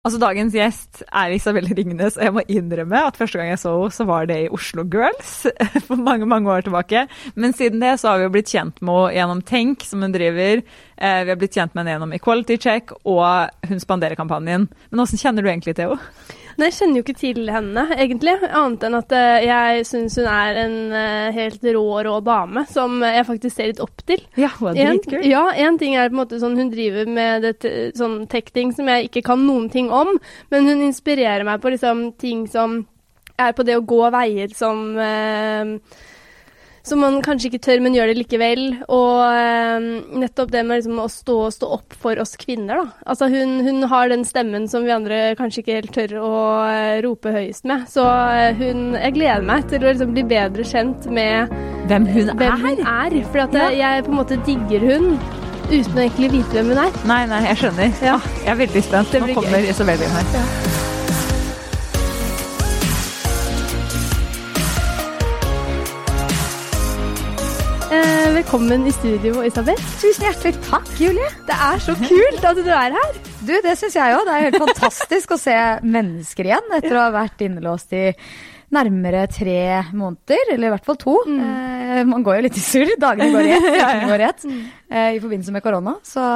[0.00, 3.74] Altså, Dagens gjest er Isabelle Ringnes, og jeg må innrømme at første gang jeg så
[3.74, 5.42] henne, så var det i Oslo Girls
[5.90, 7.02] for mange mange år tilbake.
[7.36, 10.14] Men siden det så har vi jo blitt kjent med henne gjennom Tenk, som hun
[10.16, 10.64] driver.
[10.96, 14.70] Eh, vi har blitt kjent med henne gjennom Equality Check og Hun spanderer-kampanjen.
[14.72, 16.39] Men hvordan kjenner du egentlig til henne?
[16.58, 18.34] Nei, jeg kjenner jo ikke til henne, egentlig.
[18.48, 23.00] Annet enn at uh, jeg syns hun er en uh, helt rå, rå dame som
[23.06, 24.22] jeg faktisk ser litt opp til.
[24.40, 25.24] Ja, hun er dritkul.
[25.28, 28.90] Ja, én ting er på en måte sånn hun driver med det, sånn tech-ting som
[28.90, 30.16] jeg ikke kan noen ting om,
[30.52, 32.82] men hun inspirerer meg på liksom ting som
[33.40, 35.76] er på det å gå veier som uh,
[36.86, 38.62] som man kanskje ikke tør, men gjør det likevel.
[38.92, 39.88] Og eh,
[40.22, 43.04] nettopp det med liksom, å stå, stå, opp for oss kvinner, da.
[43.10, 46.32] Altså hun, hun, har den stemmen som vi andre kanskje ikke helt tør å
[46.68, 47.86] eh, rope høyest med.
[47.90, 51.52] Så eh, hun Jeg gleder meg til å liksom, bli bedre kjent med
[51.90, 52.64] hvem hun hvem er.
[52.64, 53.70] Hun er for at ja.
[53.82, 55.10] jeg på en måte digger hun
[55.70, 57.00] uten å egentlig vite hvem hun er.
[57.10, 57.96] Nei, nei, jeg skjønner.
[58.02, 58.18] Ja.
[58.18, 59.18] Ah, jeg er veldig spent.
[59.22, 60.30] Nå kommer Isabel inn her.
[60.38, 60.79] Ja.
[68.34, 69.78] Velkommen i studio, Isabel.
[69.98, 71.26] Tusen hjertelig takk, Julie.
[71.48, 73.16] Det er så kult at du er her.
[73.42, 74.22] Du, det syns jeg òg.
[74.28, 78.04] Det er helt fantastisk å se mennesker igjen etter å ha vært innelåst i
[78.70, 79.56] nærmere tre
[79.90, 81.16] måneder, eller i hvert fall to.
[81.26, 81.40] Mm.
[81.40, 82.92] Eh, man går jo litt i surr.
[83.02, 83.66] Dagene går i ett.
[84.12, 84.62] Går i, ett mm.
[84.86, 85.96] eh, I forbindelse med korona.
[86.06, 86.28] Så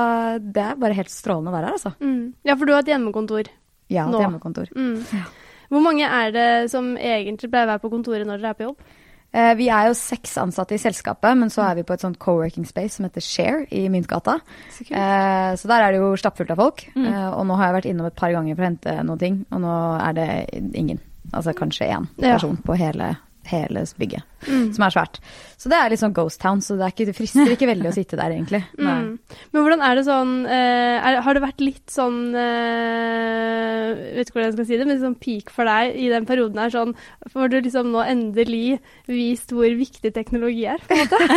[0.42, 1.95] det er bare helt strålende å være her, altså.
[2.03, 2.34] Mm.
[2.42, 4.19] Ja, for du har et hjemmekontor ja, nå.
[4.19, 4.75] Ja, et hjemmekontor.
[4.75, 5.23] Mm.
[5.70, 8.70] Hvor mange er det som egentlig pleier å være på kontoret når dere er på
[8.73, 8.95] jobb?
[9.35, 12.21] Eh, vi er jo seks ansatte i selskapet, men så er vi på et sånt
[12.23, 14.39] co-working space som heter Share i Myntgata.
[14.71, 16.85] Så, eh, så der er det jo stappfullt av folk.
[16.95, 17.09] Mm.
[17.11, 19.41] Eh, og nå har jeg vært innom et par ganger for å hente noen ting,
[19.51, 20.29] og nå er det
[20.75, 21.03] ingen.
[21.33, 22.63] Altså kanskje én person ja.
[22.63, 23.17] på hele
[23.50, 24.69] hele bygget, mm.
[24.77, 25.19] som er svært.
[25.61, 27.97] Så det er litt sånn ghost town, så det, ikke, det frister ikke veldig å
[27.97, 28.64] sitte der, egentlig.
[28.84, 29.14] Mm.
[29.55, 34.36] Men hvordan er det sånn eh, er, Har det vært litt sånn eh, Vet ikke
[34.36, 36.92] hvordan jeg skal si det, men sånn peak for deg i den perioden her, sånn
[37.33, 41.20] Får du liksom nå endelig vist hvor viktig teknologi er, på en måte?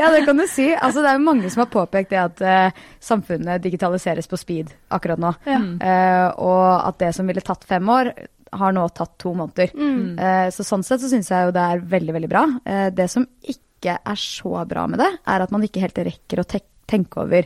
[0.00, 0.68] ja, det kan du si.
[0.74, 4.72] Altså, det er jo mange som har påpekt det at uh, samfunnet digitaliseres på speed
[4.94, 5.32] akkurat nå.
[5.48, 5.58] Ja.
[5.58, 8.12] Uh, og at det som ville tatt fem år,
[8.52, 9.72] har nå tatt to måneder.
[9.74, 10.18] Mm.
[10.18, 12.44] Eh, så sånn sett så syns jeg jo det er veldig, veldig bra.
[12.64, 16.42] Eh, det som ikke er så bra med det, er at man ikke helt rekker
[16.42, 17.44] å te tenke over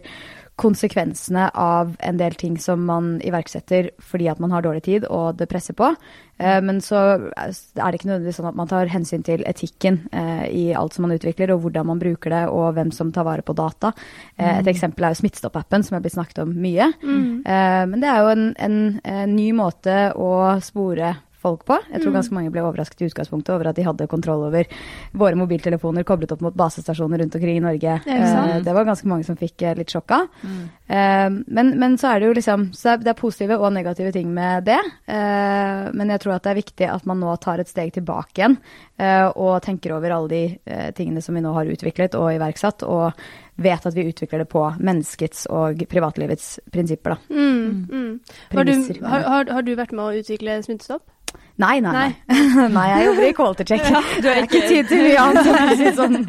[0.62, 5.40] konsekvensene av en del ting som man iverksetter fordi at man har dårlig tid og
[5.40, 5.90] det presser på.
[6.38, 10.44] Eh, men så er det ikke nødvendigvis sånn at man tar hensyn til etikken eh,
[10.50, 13.46] i alt som man utvikler, og hvordan man bruker det, og hvem som tar vare
[13.46, 13.92] på data.
[14.36, 14.72] Eh, et mm.
[14.74, 16.92] eksempel er jo Smittestopp-appen, som er blitt snakket om mye.
[17.02, 17.42] Mm.
[17.42, 20.32] Men det er jo en, en, en ny måte å
[20.64, 21.78] spore folk på.
[21.90, 22.16] Jeg tror mm.
[22.18, 24.68] ganske mange ble overrasket i utgangspunktet over at de hadde kontroll over
[25.18, 27.98] våre mobiltelefoner koblet opp mot basestasjoner rundt omkring i Norge.
[28.06, 30.28] Det, det var ganske mange som fikk litt sjokk av.
[30.42, 30.62] Mm.
[31.46, 34.66] Men, men, så er det jo liksom Så det er positive og negative ting med
[34.66, 34.80] det.
[35.06, 38.58] Men jeg tror at det er viktig at man nå tar et steg tilbake igjen
[39.40, 42.84] og tenker over alle de tingene som vi nå har utviklet og iverksatt.
[42.84, 43.16] og
[43.54, 47.16] vet at vi utvikler det på menneskets og privatlivets prinsipper.
[47.16, 47.34] Da.
[47.34, 48.20] Mm, mm.
[48.54, 48.72] Har, du,
[49.04, 51.04] har, har, du, vært med å utvikle Smittestopp?
[51.62, 52.40] Nei, nei, nei.
[52.76, 53.86] nei jeg jobber i quality check.
[53.92, 55.88] Ja, du er ikke tid til mye annet.
[55.98, 56.20] Sånn.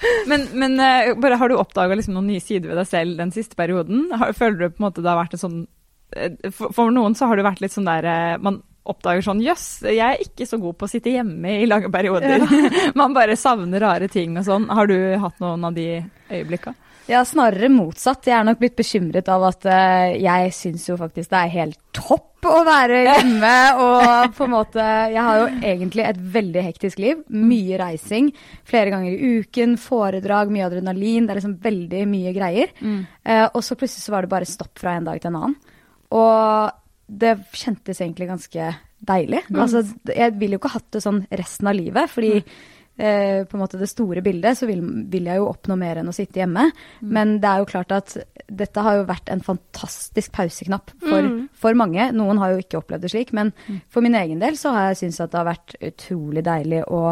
[0.30, 3.32] Men, men uh, bare, har du oppdaga liksom noen nye sider ved deg selv den
[3.34, 4.06] siste perioden?
[4.16, 7.12] Har, føler du på en måte det har vært et sånn uh, for, for, noen
[7.18, 10.48] så har det vært litt sånn der uh, Man oppdager sånn Jøss, jeg er ikke
[10.48, 12.40] så god på å sitte hjemme i lange perioder.
[12.40, 12.70] Ja.
[12.96, 14.70] man bare savner rare ting og sånn.
[14.72, 15.90] Har du hatt noen av de
[16.32, 16.72] øyeblikka?
[17.10, 18.28] Ja, snarere motsatt.
[18.28, 21.80] Jeg er nok blitt bekymret av at uh, jeg syns jo faktisk det er helt
[21.96, 27.02] topp å være hjemme og på en måte Jeg har jo egentlig et veldig hektisk
[27.02, 27.24] liv.
[27.34, 28.30] Mye reising.
[28.68, 31.26] Flere ganger i uken, foredrag, mye adrenalin.
[31.26, 32.74] Det er liksom veldig mye greier.
[32.78, 33.00] Mm.
[33.26, 35.60] Uh, og så plutselig så var det bare stopp fra en dag til en annen.
[36.14, 36.76] Og
[37.10, 38.74] det kjentes egentlig ganske
[39.10, 39.48] deilig.
[39.50, 39.64] Mm.
[39.64, 39.82] Altså,
[40.14, 43.62] jeg ville jo ikke hatt det sånn resten av livet, fordi mm eh, på en
[43.62, 46.68] måte det store bildet, så vil, vil, jeg jo oppnå mer enn å sitte hjemme.
[47.00, 47.10] Mm.
[47.16, 48.16] Men det er jo klart at
[48.50, 51.38] dette har jo vært en fantastisk pauseknapp for, mm.
[51.56, 52.10] for mange.
[52.16, 53.80] Noen har jo ikke opplevd det slik, men mm.
[53.92, 57.02] for min egen del så har jeg syntes at det har vært utrolig deilig å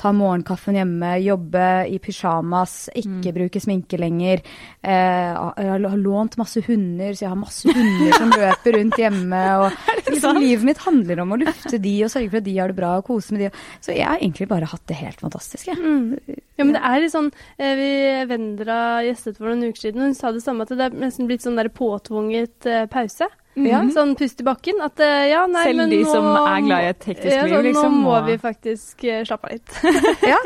[0.00, 3.34] ta morgenkaffen hjemme, jobbe i pysjamas, ikke mm.
[3.38, 4.44] bruke sminke lenger.
[4.80, 9.42] Eh, jeg har lånt masse hunder, så jeg har masse hunder som løper rundt hjemme.
[9.64, 12.70] Og liksom, livet mitt handler om å lufte de og sørge for at de har
[12.70, 13.50] det bra og kose med de.
[13.84, 15.68] Så jeg har egentlig bare hatt det helt fantastisk fantastisk.
[15.68, 15.74] Ja.
[15.74, 16.18] Mm.
[16.56, 17.92] ja, men det er litt sånn eh, vi
[18.30, 21.30] Vendra gjestet for noen uker siden, og hun sa det samme, at det er nesten
[21.30, 23.28] blitt sånn der påtvunget uh, pause.
[23.54, 23.90] Mm -hmm.
[23.94, 24.80] Sånn pust i bakken.
[24.82, 27.44] At uh, ja, nei, Selv men de nå, som er glad i et hektisk ja,
[27.46, 27.92] liv, liksom.
[27.92, 29.70] Nå må vi faktisk uh, slappe av litt.
[30.32, 30.40] ja,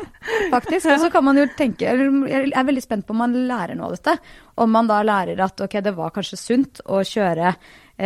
[0.50, 0.86] faktisk.
[0.92, 3.86] Og så kan man jo tenke Jeg er veldig spent på om man lærer noe
[3.86, 4.18] av dette.
[4.56, 7.56] Om man da lærer at ok, det var kanskje sunt å kjøre eh,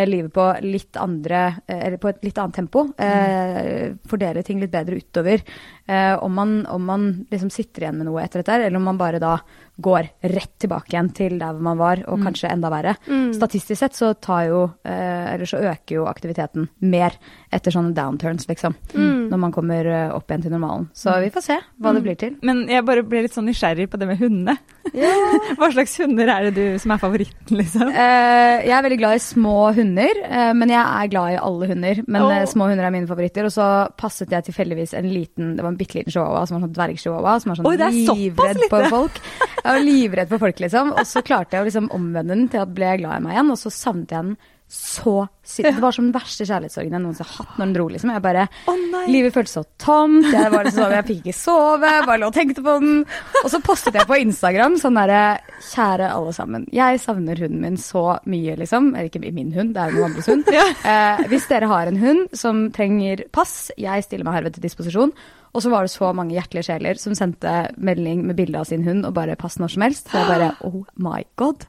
[0.09, 2.87] livet på litt andre eh, Eller på et litt annet tempo.
[2.97, 3.99] Mm.
[4.09, 5.43] fordele ting litt bedre utover.
[5.87, 9.01] Eh, om man, om man liksom sitter igjen med noe etter dette, eller om man
[9.01, 9.37] bare da
[9.83, 12.95] går rett tilbake igjen til der man var, og kanskje enda verre.
[13.35, 17.17] Statistisk sett så tar jo eh, Eller så øker jo aktiviteten mer
[17.51, 18.77] etter sånne downturns, liksom.
[18.95, 20.89] Når man kommer eh, opp igjen til normalen.
[20.95, 22.37] Så vi får se hva det blir til.
[22.47, 24.57] Men jeg bare ble litt sånn nysgjerrig på det med hundene.
[25.59, 27.89] Hva slags hunder er det du som er favoritten, liksom?
[27.89, 31.69] Eh, jeg er veldig glad i små hunder, eh, men jeg er glad i alle
[31.71, 32.01] hunder.
[32.07, 33.49] Men eh, små hunder er mine favoritter.
[33.49, 33.67] Og så
[33.99, 37.35] passet jeg tilfeldigvis en liten Det var en bitte liten chihuahua som var sånn dvergchihuahua,
[37.43, 39.21] som var sånn såpass livredd på folk.
[39.63, 40.95] Jeg var livredd for folk, liksom.
[40.97, 43.37] Og så klarte jeg å liksom omvende den til at ble jeg glad i meg
[43.37, 44.35] igjen, og så savnet jeg den
[44.73, 45.67] så sykt.
[45.69, 48.13] Det var som den verste kjærlighetssorgen jeg noensinne har hatt når den dro, liksom.
[48.15, 48.79] Jeg bare oh.
[49.11, 50.29] Livet føltes så tomt.
[50.33, 53.03] Jeg, var liksom sånn, jeg fikk ikke sove, bare lå og tenkte på den.
[53.43, 55.23] Og så postet jeg på Instagram sånn derre
[55.63, 56.65] Kjære alle sammen.
[56.75, 58.91] Jeg savner hunden min så mye, liksom.
[58.97, 60.49] Eller ikke min hund, det er jo noen andres hund.
[60.93, 65.13] Eh, hvis dere har en hund som trenger pass, jeg stiller meg herved til disposisjon.
[65.53, 68.83] Og så var det så mange hjertelige sjeler som sendte melding med bilde av sin
[68.87, 70.09] hund og bare 'pass når som helst'.
[70.09, 71.67] Så jeg bare oh my god.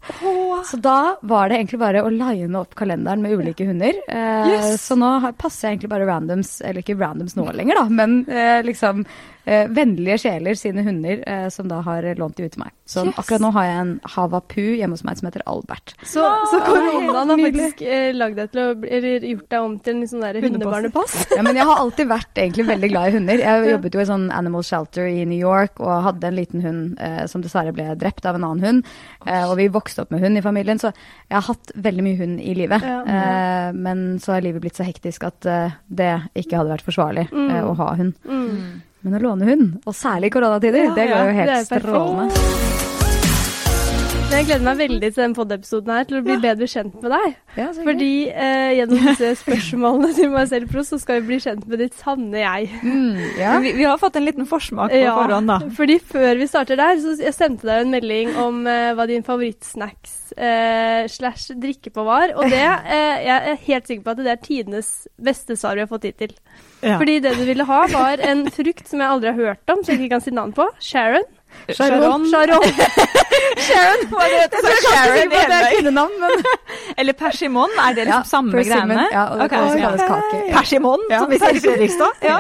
[0.63, 3.91] Så da var det egentlig bare å line opp kalenderen med ulike hunder.
[4.07, 4.81] Eh, Yes.
[4.87, 8.61] Så nå passer jeg egentlig bare randoms, eller ikke randoms nå lenger, da, men eh,
[8.63, 9.05] liksom
[9.45, 12.73] eh, vennlige sjeler sine hunder eh, som da har lånt de ut til meg.
[12.85, 13.15] Så Yes.
[13.17, 15.93] akkurat nå har jeg en Havapu hjemme hos meg som heter Albert.
[16.03, 20.09] Så, så koronaen har faktisk eh, deg til å eller gjort deg om til en
[20.09, 21.15] sånn der hundebarnepass?
[21.33, 23.43] Ja, men jeg har alltid vært egentlig veldig glad i hunder.
[23.43, 27.01] Jeg jobbet jo i sånn animal shelter i New York og hadde en liten hund
[27.03, 28.93] eh, som dessverre ble drept av en annen hund.
[29.25, 32.19] Eh, og vi vokste opp med hund i familien, så jeg har hatt veldig mye
[32.19, 32.87] hund i livet.
[32.87, 33.01] Ja.
[33.03, 37.29] Eh, men så har livet blitt så hektisk at eh, det ikke hadde vært forsvarlig
[37.31, 37.53] mm.
[37.63, 38.17] å ha hund.
[38.27, 38.81] Mm.
[39.03, 42.82] Men å låne hund, og særlig i koronatider, Ja, det går jo helt strålende.
[44.33, 47.35] Jeg gleder meg veldig til den pod-episoden her, til å bli bedre kjent med deg.
[47.53, 47.67] Ja.
[47.75, 51.83] Fordi eh, gjennom disse spørsmålene til meg selv, Pro, så skal vi bli kjent med
[51.83, 52.71] ditt sanne jeg.
[52.81, 53.53] mm, ja.
[53.61, 55.59] Vi, vi har fått en liten forsmak på forhånd, da.
[55.77, 59.25] Fordi før vi starter der, så jeg sendte deg en melding om eh, hva din
[59.27, 62.33] favorittsnacks eh, slash drikke på var.
[62.33, 64.91] Og det, eh, jeg er helt sikker på at det er tidenes
[65.21, 66.33] beste svar vi har fått hittil.
[66.81, 66.97] Ja.
[66.97, 69.93] Fordi det du ville ha, var en frukt som jeg aldri har hørt om, som
[69.93, 70.67] jeg ikke kan si navn på.
[70.83, 71.29] Sharon.
[71.69, 72.25] Sharon.
[72.29, 72.63] Sharon.
[73.63, 74.73] Sharon, hva det heter det?
[74.83, 76.43] Sharon det er kvinnenavn, men
[76.99, 79.07] Eller persimon, er det liksom samme persimmon, greiene?
[79.13, 79.79] Ja, og det okay.
[79.79, 80.43] kalles, kake.
[80.43, 80.53] Ja.
[80.57, 82.21] Persimon, Ja, som vi sier i Fredrikstad.
[82.33, 82.37] Ja.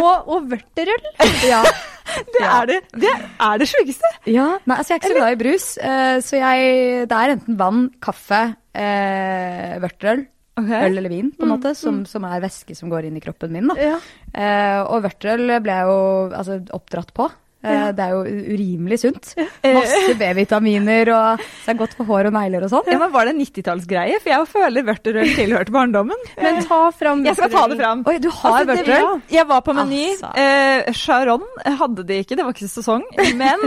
[0.00, 1.10] Og, og vørterøl.
[1.54, 1.64] Ja.
[2.04, 4.08] Det er det, det, er det sjukeste.
[4.28, 7.32] Ja, nei, altså jeg er ikke så glad i brus, eh, så jeg, det er
[7.32, 8.42] enten vann, kaffe,
[8.76, 10.26] eh, vørterøl,
[10.60, 13.56] øl eller vin, på en måte, som, som er væske som går inn i kroppen
[13.56, 13.72] min.
[13.72, 13.78] Da.
[13.80, 13.96] Ja.
[14.36, 15.96] Eh, og vørterøl ble jeg jo
[16.28, 17.30] altså, oppdratt på.
[17.64, 17.90] Eh, Ja.
[17.94, 18.22] Det er jo
[18.54, 19.34] urimelig sunt.
[19.64, 22.86] Masse B-vitaminer, og det er godt for hår og negler og sånn.
[22.90, 24.20] Ja, men Var det en 90-tallsgreie?
[24.22, 26.20] For jeg føler vørterøl tilhørte barndommen.
[26.40, 28.02] Men ta fram Jeg skal ta det fram.
[28.06, 29.22] Oi, du har Altså, det- vørterøl?
[29.30, 30.02] Jeg var på Meny.
[30.14, 30.30] Altså.
[30.36, 33.02] Eh, Charon hadde de ikke, det var ikke sesong.
[33.34, 33.58] Men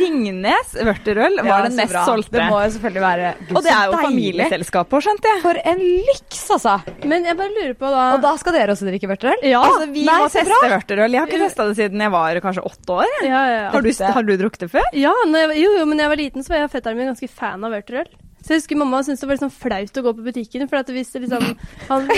[0.00, 2.04] Ringnes vørterøl var Ja, den mest bra.
[2.06, 2.32] solgte.
[2.38, 5.42] Det må jo selvfølgelig være Gud, Og det er jo familieselskapet skjønte jeg.
[5.44, 6.76] For en lyks, altså!
[7.04, 9.42] Men jeg bare lurer på da Og da skal dere også drikke vørterøl?
[9.44, 11.10] Ja, Altså, vi nei, må teste vørterøl.
[11.14, 13.12] Jeg har ikke testa det siden jeg var kanskje åtte år.
[13.24, 13.70] ja, ja, ja.
[13.74, 14.86] Har du, har du drukket det før?
[14.96, 17.00] Ja, når jeg, jo, jo, men da jeg var liten, så var jeg og fetteren
[17.00, 18.12] min ganske fan av vørterøl.
[18.44, 20.90] Så jeg husker mamma syntes det var liksom flaut å gå på butikken, for at
[20.92, 21.46] hvis det liksom
[21.88, 22.10] Han,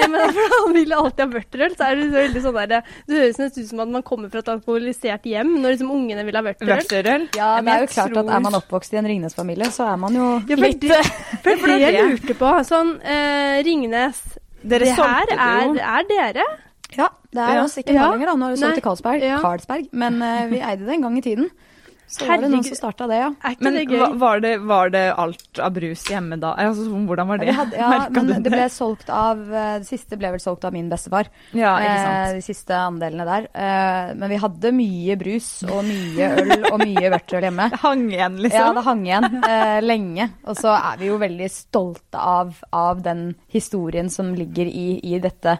[0.00, 2.70] ja, men, for han ville alltid ha vørterøl, så er det så veldig sånn der
[3.04, 6.24] Det høres nesten ut som at man kommer fra et alkoholisert hjem når liksom ungene
[6.24, 6.72] vil ha vørterøl.
[6.72, 7.26] Vørterøl?
[7.36, 8.22] Ja, men det er jo jeg tror...
[8.22, 11.02] at er man oppvokst i en Ringnes-familie, så er man jo Ja, for litt det,
[11.44, 14.24] for det det jeg lurte på, sånn eh, Ringnes
[14.64, 16.48] Dere Det her er, er dere?
[16.96, 17.62] Ja, det er Ja.
[17.64, 18.34] oss ikke lenger, da.
[18.36, 19.22] Nå har du solgt til Carlsberg.
[19.22, 19.38] Ja.
[19.42, 19.88] Carlsberg.
[19.92, 21.50] Men uh, vi eide det en gang i tiden.
[22.14, 23.30] Så var det noen som starta det, ja.
[23.42, 26.50] Er Men det var det, var det alt av brus hjemme da?
[26.60, 27.46] Altså, hvordan var det?
[27.48, 28.36] Ja, hadde, ja, men det?
[28.44, 31.30] det ble solgt av eh, Det siste ble vel solgt av min bestefar.
[31.56, 32.36] Ja, ikke Eh, sant.
[32.36, 33.48] de siste andelene der.
[33.56, 37.70] Eh, men vi hadde mye brus og mye øl og mye vørterøl hjemme.
[37.72, 38.60] Det hang igjen, liksom?
[38.60, 40.28] Ja, det hang igjen eh, lenge.
[40.44, 42.52] Og så er vi jo veldig stolte av,
[42.84, 45.56] av den historien som ligger i, i dette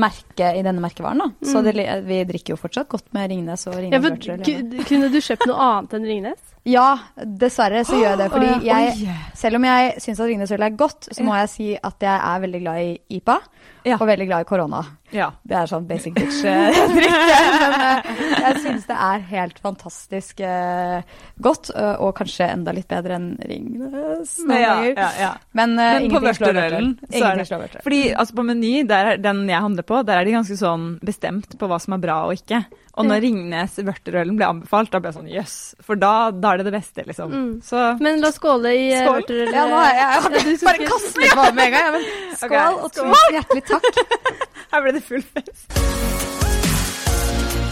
[0.00, 1.20] merket, i denne merkevaren.
[1.22, 1.28] Da.
[1.46, 1.74] Så det,
[2.08, 4.84] vi drikker jo fortsatt godt med Ringnes og Ja, Ringnes for, vørterøl.
[4.88, 6.46] kunne du kjøpt noe annet enn Ringnes?
[6.70, 8.28] Ja, dessverre så gjør jeg det.
[8.34, 11.68] Fordi jeg, selv om jeg syns at Ringnes øl er godt, så må jeg si
[11.76, 13.40] at jeg er veldig glad i IPA.
[13.86, 13.96] Ja.
[13.96, 14.80] Og veldig glad i korona.
[15.10, 15.30] Ja.
[15.42, 17.14] Det er sånn basic bitch-drikk.
[17.62, 18.10] Men eh,
[18.44, 21.00] jeg syns det er helt fantastisk eh,
[21.40, 25.32] godt, eh, og kanskje enda litt bedre enn Ringnes Ja, ja.
[25.56, 27.80] Men, uh, Men på vørterølen så er det.
[27.80, 31.70] Fordi altså på Meny, den jeg handler på, der er de ganske sånn bestemt på
[31.70, 32.62] hva som er bra og ikke.
[33.00, 35.56] Og når Ringnes vørterølen ble anbefalt, da ble jeg sånn jøss.
[35.86, 37.32] For da, da er det det beste, liksom.
[37.32, 37.50] Mm.
[37.66, 39.20] Så Men la oss skåle i eh, Skål.
[39.22, 39.52] vørterøl.
[39.56, 41.84] Ja, nå har jeg, Ja, bare kastet meg på med en gang.
[41.84, 42.04] Ja, men
[42.44, 44.02] skål, Ok, og tusen hjertelig takk.
[44.74, 45.80] her ble det full fest.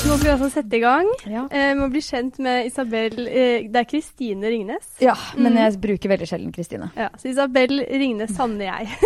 [0.08, 1.08] Nå skal vi altså sette i gang.
[1.28, 1.42] Ja.
[1.52, 4.86] Eh, med å bli kjent med Isabel eh, Det er Kristine Ringnes.
[5.04, 5.58] Ja, men Mm.
[5.60, 6.88] jeg bruker veldig sjelden Kristine.
[6.96, 8.88] Ja, så Isabel Ringnes Sanne jeg.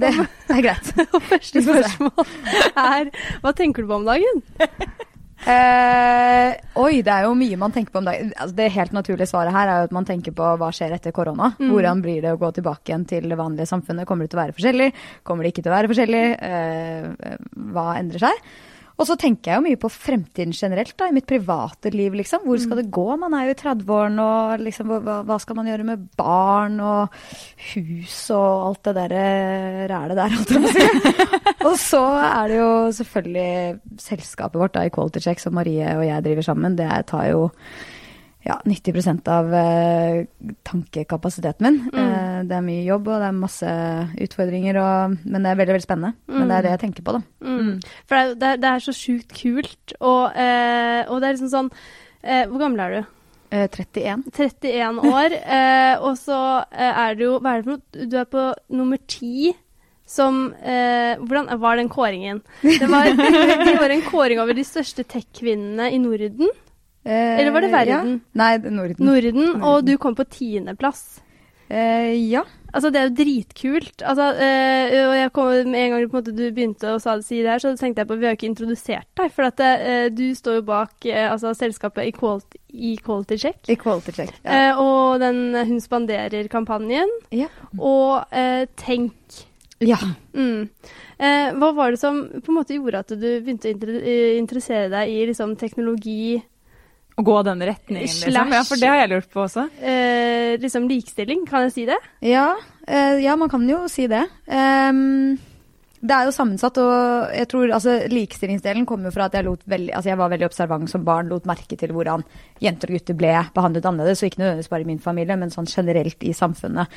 [0.00, 0.10] Det,
[0.46, 0.90] det er greit.
[1.10, 2.28] Og første spørsmål
[2.78, 3.08] er
[3.42, 4.38] Hva tenker du på om dagen?
[5.40, 8.32] Eh, oi, det er jo mye man tenker på om dagen.
[8.36, 11.14] Altså, det helt naturlige svaret her er jo at man tenker på hva skjer etter
[11.16, 11.54] korona.
[11.58, 11.70] Mm.
[11.72, 14.08] Hvordan blir det å gå tilbake igjen til det vanlige samfunnet?
[14.08, 14.90] Kommer det til å være forskjellig?
[15.24, 16.24] Kommer det ikke til å være forskjellig?
[16.50, 17.38] Eh,
[17.72, 18.44] hva endrer seg?
[19.00, 22.42] Og så tenker jeg jo mye på fremtiden generelt, da, i mitt private liv, liksom.
[22.44, 23.06] Hvor skal det gå?
[23.20, 27.16] Man er jo i 30-årene, og liksom, hva, hva skal man gjøre med barn og
[27.70, 31.28] hus og alt det der eh, rælet der, holdt jeg på å si.
[31.70, 36.04] og så er det jo selvfølgelig selskapet vårt, da, i Quality Check, som Marie og
[36.04, 36.76] jeg driver sammen.
[36.76, 37.48] Det tar jo
[38.42, 40.24] ja, 90% av eh,
[40.64, 41.78] tankekapasiteten min.
[41.92, 42.00] Mm.
[42.00, 43.72] Eh, det er mye jobb, og det er masse
[44.26, 46.14] utfordringer, og, men det er veldig veldig spennende.
[46.30, 47.22] Men det er det jeg tenker på, da.
[47.44, 47.72] Mm.
[48.08, 51.72] For det er, det, er, så sjukt kult, og, eh, og det er liksom sånn
[52.22, 53.16] eh, Hvor gammel er du?
[53.50, 54.24] Eh, 31.
[54.32, 55.36] 31 år.
[55.60, 56.36] Eh, og så
[56.70, 58.06] er det jo Hva er det for noe?
[58.06, 58.44] Du er på
[58.76, 59.50] nummer ti.
[60.10, 62.40] Som eh, Hvordan var den kåringen?
[62.62, 63.10] Det var,
[63.66, 66.50] de var en kåring over de største tech-kvinnene i Norden.
[67.04, 68.14] Eh, Eller var det verden?
[68.20, 68.38] Ja.
[68.42, 69.06] Nei, er Norden.
[69.06, 71.20] Norden, og du kom på tiendeplass.
[71.70, 72.42] Eh, ja.
[72.74, 74.02] Altså, det er jo dritkult.
[74.06, 77.62] Altså, eh, og jeg kom, med en gang måte, du begynte å si det her,
[77.62, 79.30] så tenkte jeg på Vi har jo ikke introdusert deg.
[79.34, 82.60] For at eh, du står jo bak eh, altså, selskapet Equality,
[82.94, 83.62] Equality Check.
[83.70, 84.34] Equality check.
[84.44, 84.70] Ja.
[84.70, 87.10] Eh, og den Hun spanderer-kampanjen.
[87.34, 87.48] Ja.
[87.78, 89.44] Og eh, Tenk.
[89.82, 89.98] ja.
[90.34, 90.68] Mm.
[91.20, 94.38] Eh, hva var det som på en måte gjorde at du begynte å inter eh,
[94.38, 96.38] interessere deg i liksom, teknologi,
[97.20, 98.32] Å gå den retningen, liksom.
[98.32, 99.68] Slash- Ja, for det har jeg lurt på også.
[99.82, 101.98] eh, liksom likestilling, kan jeg si det?
[102.24, 102.54] Ja,
[102.88, 104.24] eh, ja, man kan jo si det.
[104.48, 105.38] Um,
[106.02, 109.60] det er jo sammensatt, og jeg tror altså, likestillingsdelen kommer jo fra at jeg, lot
[109.68, 112.24] veldig, altså, jeg var veldig observant som barn, lot merke til hvordan
[112.64, 115.68] jenter og gutter ble behandlet annerledes, og ikke nødvendigvis bare i min familie, men sånn
[115.68, 116.88] generelt i samfunnet.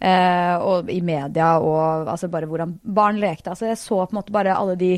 [0.00, 3.50] Eh, og i media, og altså, bare hvordan barn lekte.
[3.50, 4.92] Altså, jeg så på en måte bare alle de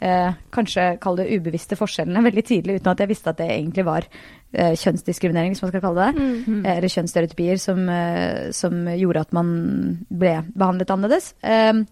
[0.00, 3.86] eh, kanskje kall det ubevisste forskjellene veldig tidlig, uten at jeg visste at det egentlig
[3.88, 6.30] var eh, kjønnsdiskriminering, hvis man skal kalle det det.
[6.46, 6.62] Mm.
[6.64, 9.52] Eh, Eller kjønnsstereotypier som, eh, som gjorde at man
[10.08, 11.34] ble behandlet annerledes.
[11.42, 11.84] Eh,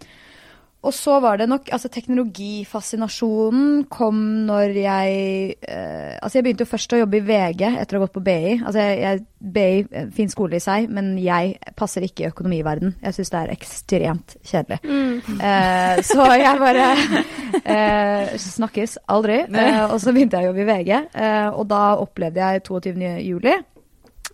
[0.79, 5.17] og så var det nok Altså, teknologifascinasjonen kom når jeg
[5.67, 8.23] eh, Altså, jeg begynte jo først å jobbe i VG etter å ha gått på
[8.25, 8.53] BI.
[8.61, 9.25] Altså, jeg, jeg,
[9.57, 12.95] BI, eh, fin skole i seg, men jeg passer ikke i økonomiverden.
[13.03, 14.79] Jeg syns det er ekstremt kjedelig.
[14.87, 15.41] Mm.
[15.51, 16.87] Eh, så jeg bare
[17.75, 19.41] eh, Snakkes aldri.
[19.51, 23.13] Eh, og så begynte jeg å jobbe i VG, eh, og da opplevde jeg 22.
[23.27, 23.59] juli.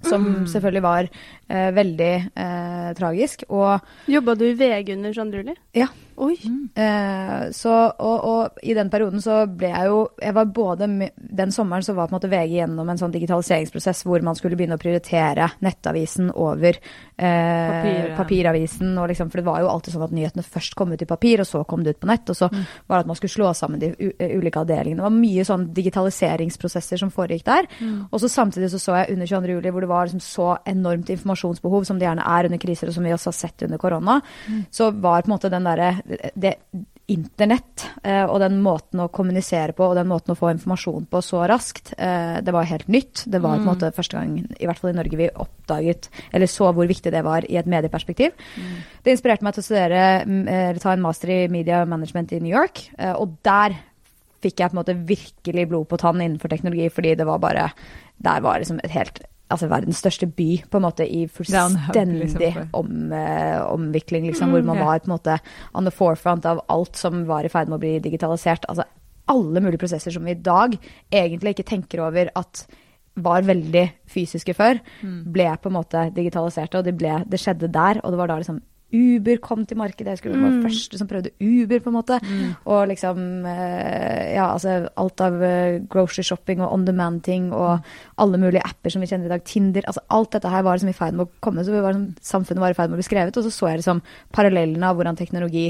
[0.05, 3.47] Som selvfølgelig var eh, veldig eh, tragisk.
[3.49, 3.81] Og
[4.13, 5.57] Jobba du i VG under Jean Drulli?
[5.73, 5.89] ja.
[6.17, 6.35] Oi.
[6.79, 10.87] Eh, så, og, og i den perioden så ble jeg jo Jeg var både
[11.19, 14.55] Den sommeren så var på en måte VG gjennom en sånn digitaliseringsprosess hvor man skulle
[14.59, 17.25] begynne å prioritere nettavisen over eh,
[17.75, 18.13] Papir, ja.
[18.19, 18.93] papiravisen.
[19.01, 21.43] Og liksom, for det var jo alltid sånn at nyhetene først kom ut i papir,
[21.43, 22.31] og så kom det ut på nett.
[22.31, 25.03] Og så var det at man skulle slå sammen de eh, ulike avdelingene.
[25.03, 27.71] Det var mye sånn digitaliseringsprosesser som foregikk der.
[28.11, 29.59] Og så samtidig så så jeg under 22.
[29.59, 32.99] juli hvor det var liksom så enormt informasjonsbehov som det gjerne er under kriser, og
[32.99, 34.21] som vi også har sett under korona.
[34.71, 36.57] Så var på en måte den derre det,
[37.13, 41.21] Internett eh, og den måten å kommunisere på og den måten å få informasjon på
[41.21, 43.27] så raskt, eh, det var helt nytt.
[43.29, 46.49] Det var på en måte første gang, i hvert fall i Norge, vi oppdaget eller
[46.49, 48.33] så hvor viktig det var i et medieperspektiv.
[49.05, 52.41] Det inspirerte meg til å studere, mm, eller ta en master i media management i
[52.41, 53.77] New York, eh, og der
[54.41, 57.71] fikk jeg på en måte virkelig blod på tann innenfor teknologi, fordi det var bare
[58.25, 59.19] Der var liksom et helt
[59.53, 64.55] Altså verdens største by, på en måte, i hub, fullstendig liksom, om, uh, omvikling, liksom,
[64.55, 64.87] hvor man yeah.
[64.89, 65.37] var på en måte
[65.77, 68.65] on the forefront av alt som var i ferd med å bli digitalisert.
[68.73, 68.89] Altså
[69.31, 70.75] alle mulige prosesser som vi i dag
[71.13, 72.65] egentlig ikke tenker over at
[73.15, 74.81] var veldig fysiske før,
[75.31, 78.01] ble på en måte digitaliserte, og det, ble, det skjedde der.
[78.03, 78.59] Og det var da liksom
[78.95, 80.15] Uber kom til markedet.
[80.15, 80.63] Jeg skulle være mm.
[80.67, 82.21] første som prøvde Uber, på en måte.
[82.65, 83.19] Og liksom
[83.51, 87.85] eh, Ja, altså alt av eh, grocery shopping og on demand-ting og
[88.23, 89.45] alle mulige apper som vi kjenner i dag.
[89.49, 89.89] Tinder.
[89.91, 91.67] Altså alt dette her var liksom i ferd med å komme.
[91.67, 93.37] Så vi var, liksom, samfunnet var i ferd med å bli skrevet.
[93.41, 94.03] Og så så jeg liksom
[94.35, 95.69] parallellene av hvordan teknologi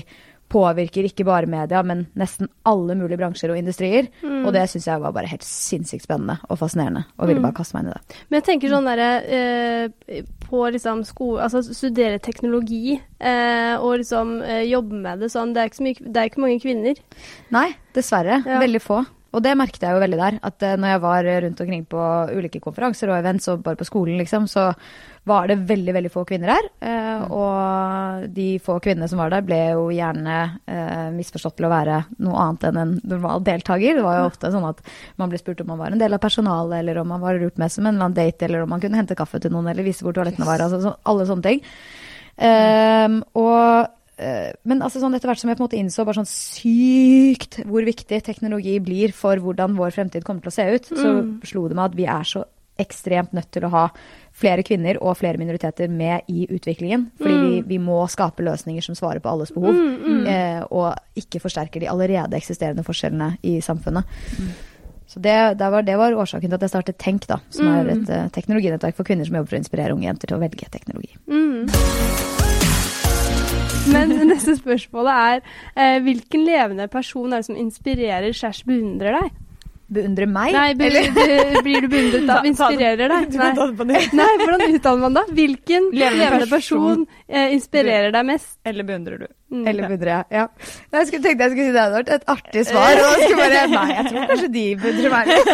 [0.52, 4.10] påvirker ikke bare media, men nesten alle mulige bransjer og industrier.
[4.22, 7.76] Og det syns jeg var bare helt sinnssykt spennende og fascinerende, og ville bare kaste
[7.76, 8.20] meg inn i det.
[8.28, 11.34] Men jeg tenker sånn derre eh, På liksom sko...
[11.44, 15.54] Altså studere teknologi eh, og liksom eh, jobbe med det sånn.
[15.54, 17.02] Det er ikke så mye Det er ikke mange kvinner.
[17.54, 18.42] Nei, dessverre.
[18.44, 18.60] Ja.
[18.62, 19.02] Veldig få.
[19.34, 20.38] Og det merket jeg jo veldig der.
[20.46, 23.86] At eh, når jeg var rundt omkring på ulike konferanser og events, og bare på
[23.88, 24.70] skolen, liksom, så
[25.24, 26.68] var det veldig, veldig få kvinner her.
[26.84, 30.38] Eh, og de få kvinnene som var der, ble jo gjerne
[30.68, 33.98] eh, misforstått til å være noe annet enn en normal deltaker.
[33.98, 34.84] Det var jo ofte sånn at
[35.20, 37.60] man ble spurt om man var en del av personalet, eller om man var lurt
[37.60, 39.86] med som en eller annen date, eller om man kunne hente kaffe til noen, eller
[39.86, 40.64] vise hvor toalettene var.
[40.64, 41.64] Altså alle sånne ting.
[42.42, 46.30] Ehm, og men altså sånn, etter hvert som jeg på en måte innså bare sånn
[46.30, 51.14] sykt hvor viktig teknologi blir for hvordan vår fremtid kommer til å se ut, så
[51.50, 52.44] slo det meg at vi er så
[52.80, 53.84] ekstremt nødt til å ha
[54.34, 57.08] flere kvinner og flere minoriteter med i utviklingen.
[57.20, 59.78] Fordi vi, vi må skape løsninger som svarer på alles behov,
[60.26, 64.16] eh, og ikke forsterker de allerede eksisterende forskjellene i samfunnet.
[65.06, 67.92] Så det, det, var, det var årsaken til at jeg startet Tenk, da, som er
[67.92, 70.72] et uh, teknologinettverk for kvinner som jobber for å inspirere unge jenter til å velge
[70.72, 71.14] teknologi.
[73.92, 75.40] Men neste spørsmålet er
[75.76, 79.40] eh, hvilken levende person er det som inspirerer slash beundrer deg?
[79.94, 80.54] Beundrer meg?
[80.56, 81.58] Nei, be, eller?
[81.62, 82.46] blir du beundret av?
[82.50, 83.36] Inspirerer deg?
[83.92, 84.16] Nytt.
[84.16, 85.24] Nei, hvordan uttaler man det?
[85.36, 88.56] Hvilken Levende levende person eh, inspirerer deg mest?
[88.64, 89.28] Eller beundrer du?
[89.54, 89.66] Mm.
[89.70, 90.24] Eller beundrer jeg.
[90.34, 90.44] Ja.
[91.06, 92.98] Skulle tenkte jeg skulle si det hadde vært et artig svar.
[92.98, 94.64] Og jeg skulle bare Nei, jeg tror kanskje de
[95.14, 95.50] meg litt.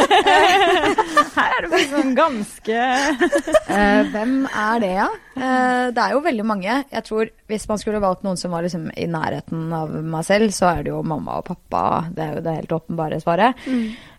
[1.37, 5.09] Her er det liksom ganske uh, hvem er det, ja?
[5.37, 6.79] Uh, det er jo veldig mange.
[6.91, 10.55] Jeg tror Hvis man skulle valgt noen som var liksom i nærheten av meg selv,
[10.57, 11.85] så er det jo mamma og pappa.
[12.15, 13.67] Det er jo det helt åpenbare svaret.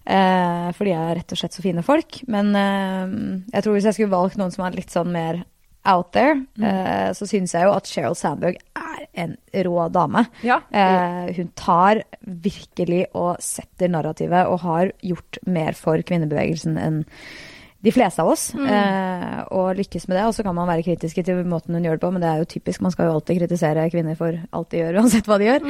[0.02, 2.22] Eh, for de er rett og slett så fine folk.
[2.32, 5.44] Men jeg tror hvis jeg skulle valgt noen som er litt sånn mer
[5.86, 10.26] out there, eh, så syns jeg jo at Sheryl Sandberg er en rå dame.
[10.46, 10.62] Ja.
[10.70, 17.02] Eh, hun tar virkelig og setter narrativet og har gjort mer for kvinnebevegelsen enn
[17.82, 18.44] de fleste av oss.
[18.54, 20.26] Eh, og lykkes med det.
[20.30, 22.42] Og så kan man være kritiske til måten hun gjør det på, men det er
[22.44, 22.84] jo typisk.
[22.86, 25.66] Man skal jo alltid kritisere kvinner for alt de gjør, uansett hva de gjør.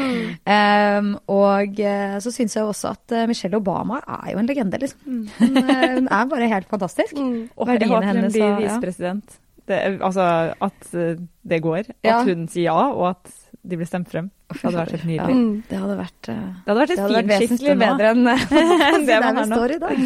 [0.56, 4.82] Eh, og eh, så syns jeg også at eh, Michelle Obama er jo en legende,
[4.84, 5.22] liksom.
[5.39, 7.15] Hun, eh, hun er bare helt fantastisk.
[7.15, 7.48] Mm.
[7.56, 9.39] Og jeg håper hun blir visepresident.
[9.39, 9.48] ja.
[9.72, 10.28] Det, altså
[10.68, 11.90] at eh, det går.
[12.04, 12.20] Ja.
[12.20, 14.30] At hun sier ja, og at de blir stemt frem.
[14.51, 15.36] Det hadde vært helt nydelig.
[15.36, 18.12] Ja, det hadde vært, eh, Det hadde vært det et hadde fint vært vesentlig bedre
[18.12, 19.60] enn en det man har nå.
[19.60, 20.02] står i dag.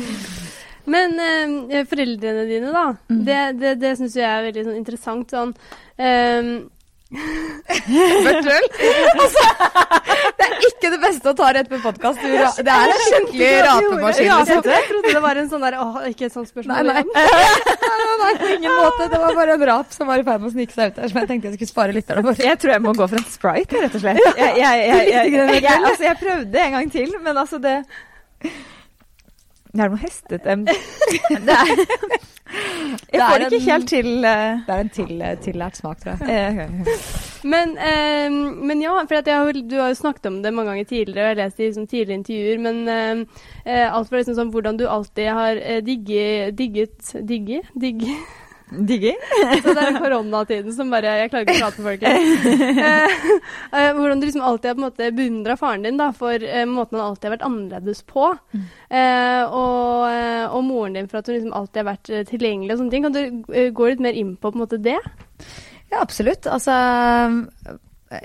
[0.96, 2.86] Men eh, foreldrene dine, da.
[3.10, 3.22] Mm.
[3.26, 5.34] Det, det, det syns jeg er veldig sånn interessant.
[5.34, 5.54] Sånn
[5.98, 6.52] ehm,
[8.26, 8.68] Virtuell.
[9.16, 9.44] Altså,
[10.38, 12.22] det er ikke det beste å ta rett på podkast.
[12.22, 14.28] Det er en skikkelig rapemaskin.
[14.28, 16.92] Ja, jeg trodde det var en sånn der Åh, ikke et sånt spørsmål.
[16.92, 17.26] Nei, nei.
[17.26, 19.10] nei, nei, på ingen måte.
[19.14, 21.12] Det var bare en rap som var i ferd med å snike seg ut der,
[21.12, 22.12] som jeg tenkte jeg skulle spare litt.
[22.12, 22.46] for.
[22.46, 24.22] Jeg tror jeg må gå for en sprite, rett og slett.
[24.26, 27.76] Jeg, jeg, jeg, jeg, jeg, altså, jeg prøvde en gang til, men altså det
[29.76, 30.56] Det er noe hestete
[31.48, 32.34] Det er
[33.12, 36.00] Jeg Det får det ikke en- helt til uh, Det er en til, tillært smak,
[36.04, 36.70] tror jeg.
[37.44, 40.72] Men, uh, men ja, for at jeg har, du har jo snakket om det mange
[40.72, 43.28] ganger tidligere, og jeg har lest det i liksom, tidligere intervjuer, men
[43.66, 47.14] alt fra liksom sånn hvordan du alltid har digget Digget?
[47.28, 48.16] digget Digge?
[48.70, 49.14] Digge?
[49.14, 49.62] Digger.
[49.62, 52.06] Så det er koronatiden som bare Jeg klarer ikke å prate, med folk.
[53.78, 56.66] eh, hvordan du liksom alltid har på en måte beundra faren din da, for eh,
[56.70, 58.32] måten han alltid har vært annerledes på.
[58.56, 62.76] Eh, og, eh, og moren din for at hun liksom alltid har vært eh, tilgjengelig
[62.76, 63.06] og sånne ting.
[63.06, 65.00] Kan du eh, gå litt mer inn på, på en måte det?
[65.92, 66.48] Ja, absolutt.
[66.50, 66.74] Altså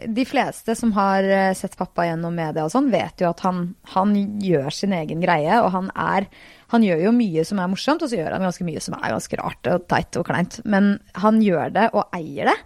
[0.09, 3.75] De fleste som har eh, sett pappa gjennom media og sånn, vet jo at han,
[3.93, 6.31] han gjør sin egen greie, og han er
[6.71, 9.11] han gjør jo mye som er morsomt, og så gjør han ganske mye som er
[9.11, 10.61] ganske rart og teit og kleint.
[10.71, 12.57] Men han gjør det og eier det,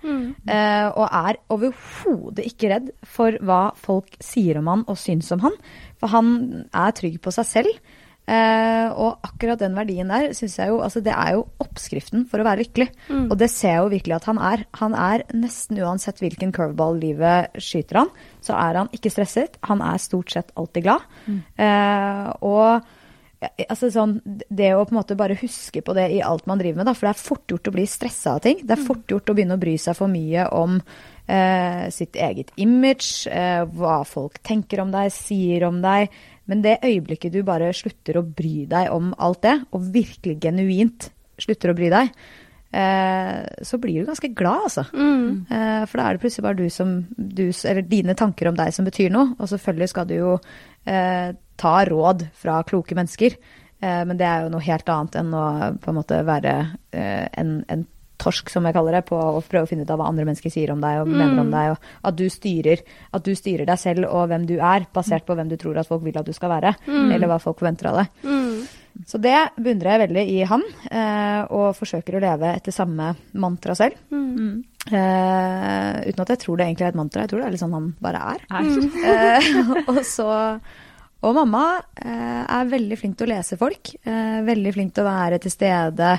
[0.53, 5.45] eh, og er overhodet ikke redd for hva folk sier om han og syns om
[5.47, 5.57] han.
[6.01, 6.35] For han
[6.69, 7.79] er trygg på seg selv.
[8.25, 12.41] Eh, og akkurat den verdien der syns jeg jo altså Det er jo oppskriften for
[12.41, 12.87] å være lykkelig.
[13.29, 14.65] Og det ser jeg jo virkelig at han er.
[14.81, 18.13] Han er nesten uansett hvilken curveball livet skyter han,
[18.45, 19.57] så er han ikke stresset.
[19.69, 21.09] Han er stort sett alltid glad.
[21.57, 22.81] Eh, og ja,
[23.69, 26.81] altså sånn, det å på en måte bare huske på det i alt man driver
[26.81, 28.63] med, da, for det er fort gjort å bli stressa av ting.
[28.63, 32.53] Det er fort gjort å begynne å bry seg for mye om eh, sitt eget
[32.61, 36.15] image, eh, hva folk tenker om deg, sier om deg.
[36.51, 41.11] Men det øyeblikket du bare slutter å bry deg om alt det, og virkelig genuint
[41.41, 42.11] slutter å bry deg,
[42.75, 44.85] eh, så blir du ganske glad, altså.
[45.51, 48.73] Eh, for da er det plutselig bare du som du, Eller dine tanker om deg
[48.75, 49.35] som betyr noe.
[49.39, 50.35] Og selvfølgelig skal du jo
[50.87, 53.37] eh, ta råd fra kloke mennesker.
[53.81, 55.47] Eh, men det er jo noe helt annet enn å
[55.83, 56.55] på en måte være
[56.95, 57.85] eh, en, en
[58.25, 60.53] torsk, som jeg kaller det, på å prøve å finne ut av hva andre mennesker
[60.53, 62.85] sier om deg og mener om deg, og at du, styrer,
[63.17, 65.91] at du styrer deg selv og hvem du er, basert på hvem du tror at
[65.91, 68.23] folk vil at du skal være, eller hva folk forventer av deg.
[68.23, 68.63] Mm.
[69.11, 73.11] Så det beundrer jeg veldig i han, eh, og forsøker å leve etter samme
[73.43, 73.99] mantra selv.
[74.15, 74.63] Mm.
[74.85, 77.65] Eh, uten at jeg tror det egentlig er et mantra, jeg tror det er litt
[77.65, 78.47] sånn han bare er.
[78.55, 78.71] Her.
[79.11, 79.51] Eh,
[79.91, 80.31] og så
[81.25, 81.67] Og mamma
[82.05, 83.95] eh, er veldig flink til å lese folk.
[84.05, 86.11] Eh, veldig flink til å være til stede.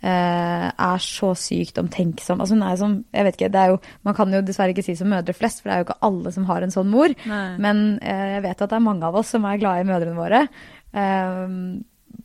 [0.00, 2.40] Eh, er så sykt omtenksom.
[2.40, 4.84] Altså hun er som Jeg vet ikke, det er jo Man kan jo dessverre ikke
[4.86, 7.12] si som mødre flest, for det er jo ikke alle som har en sånn mor.
[7.28, 7.44] Nei.
[7.60, 10.16] Men eh, jeg vet at det er mange av oss som er glade i mødrene
[10.16, 10.42] våre.
[10.92, 11.56] Eh,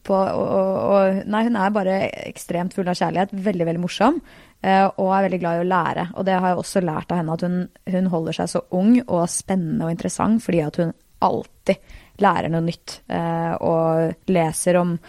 [0.05, 1.97] på, og, og, nei, hun er bare
[2.29, 3.33] ekstremt full av kjærlighet.
[3.45, 4.19] Veldig, veldig morsom.
[4.65, 6.05] og er veldig glad i å lære.
[6.15, 7.57] Og det har jeg også lært av henne, at hun,
[7.89, 10.93] hun holder seg så ung og spennende og interessant fordi at hun
[11.25, 11.81] alltid
[12.21, 13.01] lærer noe nytt.
[13.09, 14.99] eh, og leser om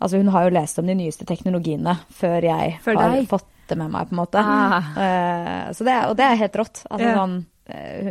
[0.00, 3.76] Altså, hun har jo lest om de nyeste teknologiene før jeg Før har fått det
[3.76, 4.40] med meg, på en måte.
[4.40, 4.86] Ah.
[4.96, 6.80] Eh, så det, og det er helt rått.
[6.90, 7.16] Altså, Ja.
[7.18, 7.34] sånn,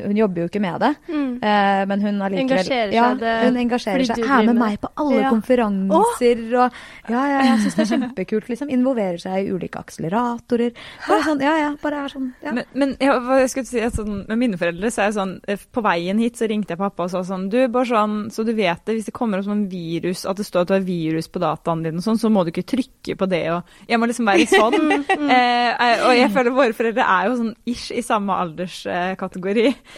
[0.08, 1.40] hun jobber jo ikke med det, Mm.
[1.44, 5.22] eh, men hun allikevel Engasjerer seg Ja, Hun engasjerer seg, er med meg på alle
[5.22, 5.30] Ja.
[5.32, 6.72] konferanser og
[7.10, 8.48] Ja, ja, jeg syns det er kjempekult.
[8.50, 10.72] Liksom involverer seg i ulike akseleratorer.
[11.08, 12.52] Bare sånn, ja, ja, bare er sånn ja.
[12.54, 15.18] Men, men ja, hva jeg skulle si, at sånn, med mine foreldre så er jeg
[15.18, 18.30] sånn eh, På veien hit så ringte jeg pappa og sa sånn Du, bare sånn,
[18.32, 20.74] så du vet det, hvis det kommer opp sånn virus, at det står at du
[20.76, 23.64] har virus på dataen din og sånn, så må du ikke trykke på det og
[23.90, 25.06] Jeg må liksom være sånn.
[25.30, 29.49] eh, eh, og jeg føler våre foreldre er jo sånn ish i samme alderskategori.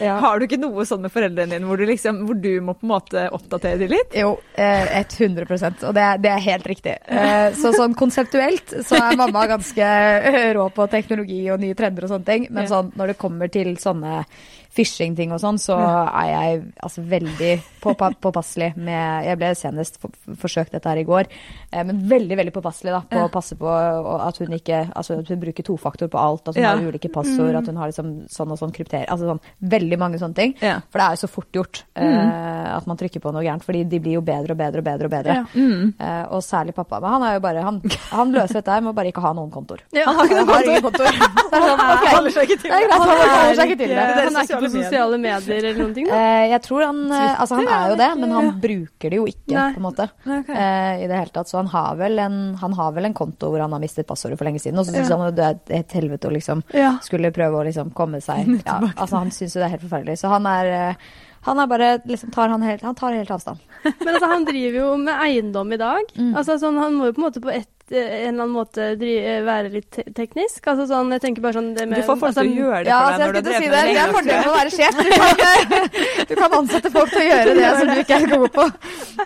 [0.02, 0.16] Ja.
[0.22, 2.86] Har du ikke noe sånn med foreldrene dine hvor du liksom hvor du må på
[2.86, 4.16] en måte oppdatere dem litt?
[4.18, 5.46] Jo, eh, 100
[5.88, 6.96] og det det er helt riktig.
[7.06, 9.92] Eh, så sånn konseptuelt så er mamma ganske
[10.32, 13.52] eh, rå på teknologi og nye trender og sånne ting, men sånn når det kommer
[13.52, 14.22] til sånne
[14.72, 17.50] phishing-ting og sånn, så er jeg altså veldig
[17.82, 21.28] påpa påpasselig med Jeg ble senest for, forsøkt dette her i går,
[21.72, 25.28] eh, men veldig, veldig påpasselig da, på å passe på at hun ikke Altså at
[25.28, 26.70] hun bruker tofaktor på alt, at hun Ja.
[26.76, 29.04] har ulike passord, at hun har liksom sånn og sånn krypter...
[29.10, 30.54] Altså sånn veldig mange sånne ting.
[30.62, 30.78] Ja.
[30.90, 33.84] For det er jo så fort gjort eh, at man trykker på noe gærent, fordi
[33.88, 35.04] de blir jo bedre og bedre og bedre.
[35.04, 35.36] og bedre.
[35.36, 35.44] Ja.
[35.54, 35.92] Mm.
[35.98, 37.00] Eh, og særlig pappa.
[37.02, 37.80] Men han er jo bare, han,
[38.12, 39.82] han løser dette her med å bare ikke ha noen kontor.
[39.92, 41.20] Han har ikke noen kontor.
[41.52, 43.98] Han holder seg ikke til det.
[44.22, 44.84] Han er på medier.
[44.88, 46.18] sosiale medier eller noen ting, da.
[46.18, 49.26] Eh, jeg tror han eh, Altså, han er jo det, men han bruker det jo
[49.30, 49.66] ikke, Nei.
[49.74, 50.08] på en måte.
[50.22, 50.54] Okay.
[50.56, 51.50] Eh, I det hele tatt.
[51.50, 54.38] Så han har, vel en, han har vel en konto hvor han har mistet passordet
[54.40, 54.78] for lenge siden.
[54.78, 55.18] Og så syns Ja.
[55.18, 56.94] han det er et helvete å liksom Ja.
[57.02, 60.18] skulle prøve å liksom komme seg ja, Altså, han syns jo det er helt forferdelig.
[60.22, 61.06] Så han er
[61.42, 63.58] han er bare liksom tar han, helt, han tar helt avstand.
[63.82, 66.12] Men altså, han driver jo med eiendom i dag.
[66.14, 66.36] Mm.
[66.38, 67.66] Altså, sånn, han må jo på en måte på et,
[68.00, 70.64] en eller annen måte dri, eh, være litt te teknisk.
[70.72, 72.82] Altså, sånn, jeg tenker bare sånn det med, Du får folk altså, til å gjøre
[72.84, 73.82] det Ja, for altså, deg når du har si med det.
[73.92, 74.94] Det er fordelen med å være sjef.
[75.02, 78.48] Du kan, du kan ansette folk til å gjøre det som du ikke er god
[78.56, 78.66] på.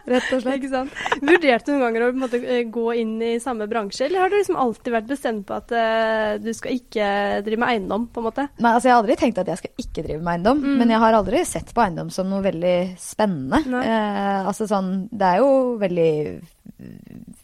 [0.07, 0.57] Rett og slett.
[0.61, 0.91] Ikke sant?
[1.23, 4.25] Vurderte du noen ganger å på en måte, eh, gå inn i samme bransje, eller
[4.25, 7.09] har du liksom alltid vært bestemt på at uh, du skal ikke
[7.47, 8.49] drive med eiendom, på en måte?
[8.59, 10.79] Nei, altså Jeg har aldri tenkt at jeg skal ikke drive med eiendom, Mm.
[10.81, 13.61] men jeg har aldri sett på eiendom som noe veldig spennende.
[13.83, 16.13] Eh, altså sånn, Det er jo veldig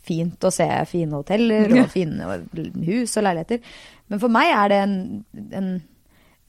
[0.06, 2.40] fint å se fine hoteller og fine
[2.87, 3.62] hus og leiligheter,
[4.12, 4.98] men for meg er det en,
[5.52, 5.72] en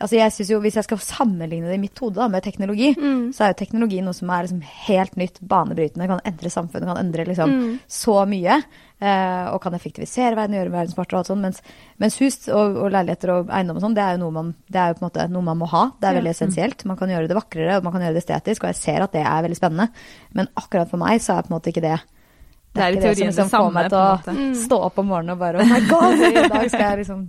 [0.03, 3.29] Altså jeg synes jo, Hvis jeg skal sammenligne det i mitt hode med teknologi, Mm.
[3.31, 6.97] så er jo teknologi noe som er liksom helt nytt, banebrytende, kan endre samfunnet, kan
[6.97, 7.79] endre liksom Mm.
[7.87, 8.57] så mye.
[8.99, 11.41] Eh, og kan effektivisere verden, gjøre verden smartere og alt sånt.
[11.41, 11.61] Mens,
[11.99, 14.75] mens hus og, og leiligheter og eiendom og sånn, det er jo noe man, det
[14.81, 15.85] er jo på en måte noe man må ha.
[16.01, 16.19] Det er Ja.
[16.19, 16.85] veldig essensielt.
[16.85, 19.11] Man kan gjøre det vakrere, og man kan gjøre det estetisk, og jeg ser at
[19.13, 19.89] det er veldig spennende.
[20.33, 22.01] Men akkurat for meg så er på en måte ikke det
[22.73, 24.33] Det er i ikke det som får samme, meg til å.
[24.33, 24.51] Mm.
[24.57, 27.25] stå opp om morgenen og bare Oh my god, i dag skal jeg liksom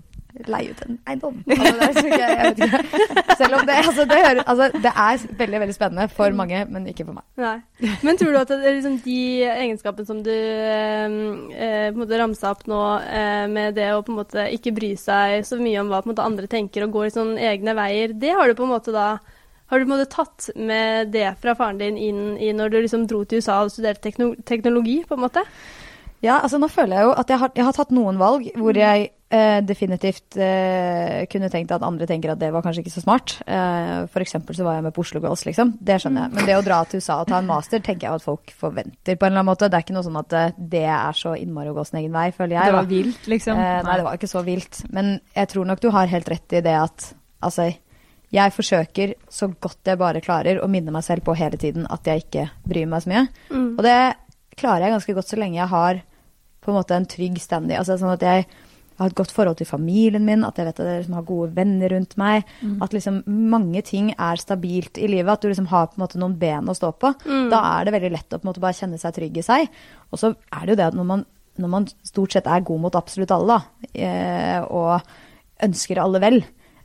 [0.50, 1.36] leie ut en eiendom.
[1.46, 3.36] Altså, det, er liksom ikke.
[3.38, 6.88] Selv om det, altså, det, hører, altså, det er veldig veldig spennende for mange, men
[6.90, 7.26] ikke for meg.
[7.38, 7.92] Nei.
[8.02, 9.20] Men tror du at det er liksom de
[9.52, 14.02] egenskapene som du eh, eh, på en måte ramsa opp nå, eh, med det å
[14.02, 17.06] på en måte ikke bry seg så mye om hva måte andre tenker, og gå
[17.06, 19.14] i sånne egne veier, det har du på en måte da
[19.70, 22.78] har du på en måte tatt med det fra faren din inn i når du
[22.82, 25.44] liksom dro til USA og studerte tekno teknologi, på en måte?
[26.24, 28.76] Ja, altså nå føler jeg jo at jeg har, jeg har tatt noen valg hvor
[28.78, 33.02] jeg eh, definitivt eh, kunne tenkt at andre tenker at det var kanskje ikke så
[33.04, 33.34] smart.
[33.44, 35.74] Eh, for eksempel så var jeg med på Oslo Girls, liksom.
[35.80, 36.34] Det skjønner jeg.
[36.38, 39.18] Men det å dra til USA og ta en master tenker jeg at folk forventer
[39.18, 39.68] på en eller annen måte.
[39.68, 42.16] Det er ikke noe sånn at eh, det er så innmari å gå sin egen
[42.16, 42.64] vei, føler jeg.
[42.64, 42.80] Det da.
[42.80, 43.60] var vilt, liksom.
[43.64, 44.84] Eh, nei, det var ikke så vilt.
[44.96, 47.10] Men jeg tror nok du har helt rett i det at
[47.44, 47.68] altså,
[48.34, 52.06] jeg forsøker så godt jeg bare klarer å minne meg selv på hele tiden at
[52.08, 53.24] jeg ikke bryr meg så mye.
[53.50, 53.70] Mm.
[53.76, 53.98] Og det
[54.58, 56.00] klarer jeg ganske godt så lenge jeg har
[56.64, 57.76] på en måte en trygg standy.
[57.78, 58.46] Altså sånn at jeg
[58.94, 61.50] har et godt forhold til familien min, at jeg vet at jeg liksom har gode
[61.56, 62.46] venner rundt meg.
[62.84, 65.32] At liksom mange ting er stabilt i livet.
[65.32, 67.10] At du liksom har på en måte noen ben å stå på.
[67.26, 67.48] Mm.
[67.52, 69.66] Da er det veldig lett å på en måte bare kjenne seg trygg i seg.
[70.14, 72.80] Og så er det jo det at når man når man stort sett er god
[72.82, 76.40] mot absolutt alle, da, eh, og ønsker alle vel,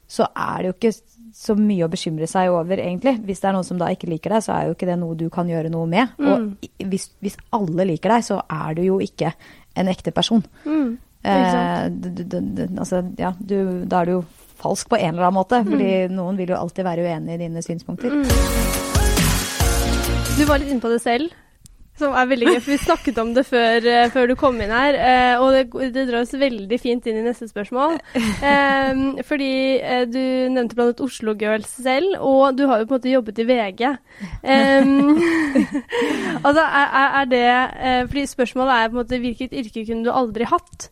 [0.09, 0.91] så er det jo ikke
[1.35, 3.17] så mye å bekymre seg over, egentlig.
[3.25, 5.17] Hvis det er noen som da ikke liker deg, så er jo ikke det noe
[5.19, 6.15] du kan gjøre noe med.
[6.17, 6.29] Mm.
[6.29, 9.33] Og hvis, hvis alle liker deg, så er du jo ikke
[9.79, 10.43] en ekte person.
[10.65, 10.97] Mm.
[11.29, 13.57] Eh, du, du, altså, ja, du,
[13.89, 14.23] da er du jo
[14.59, 17.63] falsk på en eller annen måte, fordi noen vil jo alltid være uenig i dine
[17.63, 18.15] synspunkter.
[20.39, 21.31] Du var litt inne på det selv,
[21.99, 24.71] som er veldig gøy, for vi snakket om det før, eh, før du kom inn
[24.73, 24.95] her.
[24.95, 27.97] eh, og det, det drar oss veldig fint inn i neste spørsmål.
[28.15, 30.19] Eh, fordi eh, du
[30.55, 33.47] nevnte blant annet Oslo Girls selv, og du har jo på en måte jobbet i
[33.49, 33.83] VG.
[34.43, 34.93] Eh,
[36.47, 37.43] altså, er, er- det
[38.09, 40.89] Fordi spørsmålet er på en måte hvilket yrke kunne du aldri hatt?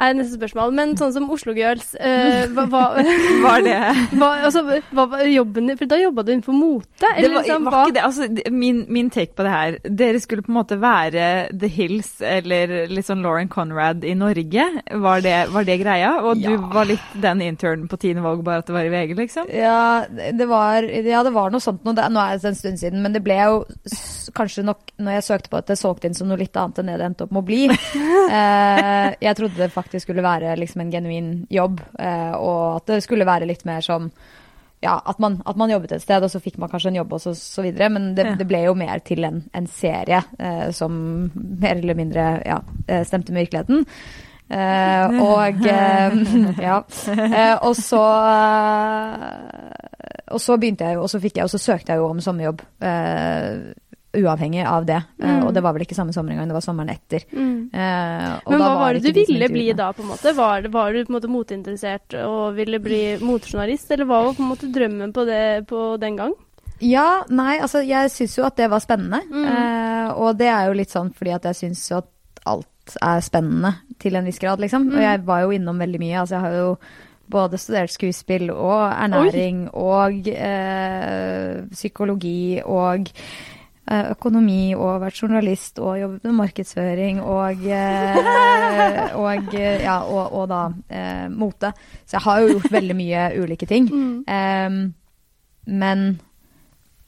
[0.00, 0.72] Er neste spørsmål.
[0.74, 2.80] Men sånn som Oslo Girls, eh, hva, hva,
[3.44, 3.74] Var det
[4.16, 5.76] hva, altså, hva var jobben din?
[5.78, 6.88] For da jobba du innenfor mote?
[6.98, 10.42] det var, liksom, var ikke det, altså, min, min take på det her Dere skulle
[10.46, 12.72] på en måte være The Hills eller
[13.04, 14.64] sånn Lauren Conrad i Norge.
[15.04, 16.14] Var det, var det greia?
[16.24, 16.50] Og Ja.
[16.56, 19.52] du var litt den internen på Tine Våg, bare at det var i VG, liksom?
[19.52, 21.94] Ja, det var, ja, det var noe sånt nå.
[21.98, 23.62] Det, nå er det en stund siden, men det ble jo
[24.34, 26.90] kanskje nok når jeg søkte på at det solgte inn som noe litt annet enn
[26.90, 27.62] det det endte opp med å bli.
[28.32, 33.02] Eh, jeg trodde det faktisk skulle være liksom en genuin jobb, eh, og at det
[33.02, 34.10] skulle være litt mer som
[34.82, 37.12] ja, at man, at man jobbet et sted, og så fikk man kanskje en jobb
[37.12, 37.86] og så, så videre.
[37.88, 38.34] Men det, Ja.
[38.34, 42.56] det ble jo mer til en, en serie eh, som mer eller mindre ja,
[42.88, 43.86] eh, stemte med virkeligheten.
[44.50, 46.16] Eh, og eh,
[46.66, 46.80] ja.
[47.14, 48.02] Eh, og så
[50.32, 52.20] Og så begynte jeg jo, og så fikk jeg, og så søkte jeg jo om
[52.20, 52.62] sommerjobb.
[54.14, 54.98] Uavhengig av det.
[55.22, 55.46] Eh, Mm.
[55.46, 57.24] og det var vel ikke samme sommer engang, det var sommeren etter.
[57.32, 57.70] Mm.
[57.72, 60.34] Eh, Men hva var det du ikke de ville bli da, på en måte?
[60.36, 64.42] Var, var du på en måte moteinteressert og ville bli motejournalist, eller hva var på
[64.42, 66.34] en måte drømmen på det på den gang?
[66.80, 69.20] Ja, nei, altså jeg syns jo at det var spennende.
[69.30, 69.44] Mm.
[69.46, 72.08] Eh, og det er jo litt sånn fordi at jeg syns jo at
[72.44, 74.88] alt er spennende til en viss grad, liksom.
[74.90, 74.96] Mm.
[74.98, 76.18] Og jeg var jo innom veldig mye.
[76.20, 76.76] Altså jeg har jo
[77.32, 83.08] både studert skuespill og ernæring og eh, psykologi og
[83.90, 90.46] økonomi og vært journalist og jobbet med markedsføring og, eh, og, eh, ja, og, og
[90.52, 91.72] da eh, mote.
[92.06, 93.90] Så jeg har jo gjort veldig mye ulike ting.
[93.90, 94.14] Mm.
[94.30, 94.80] Um,
[95.66, 96.00] men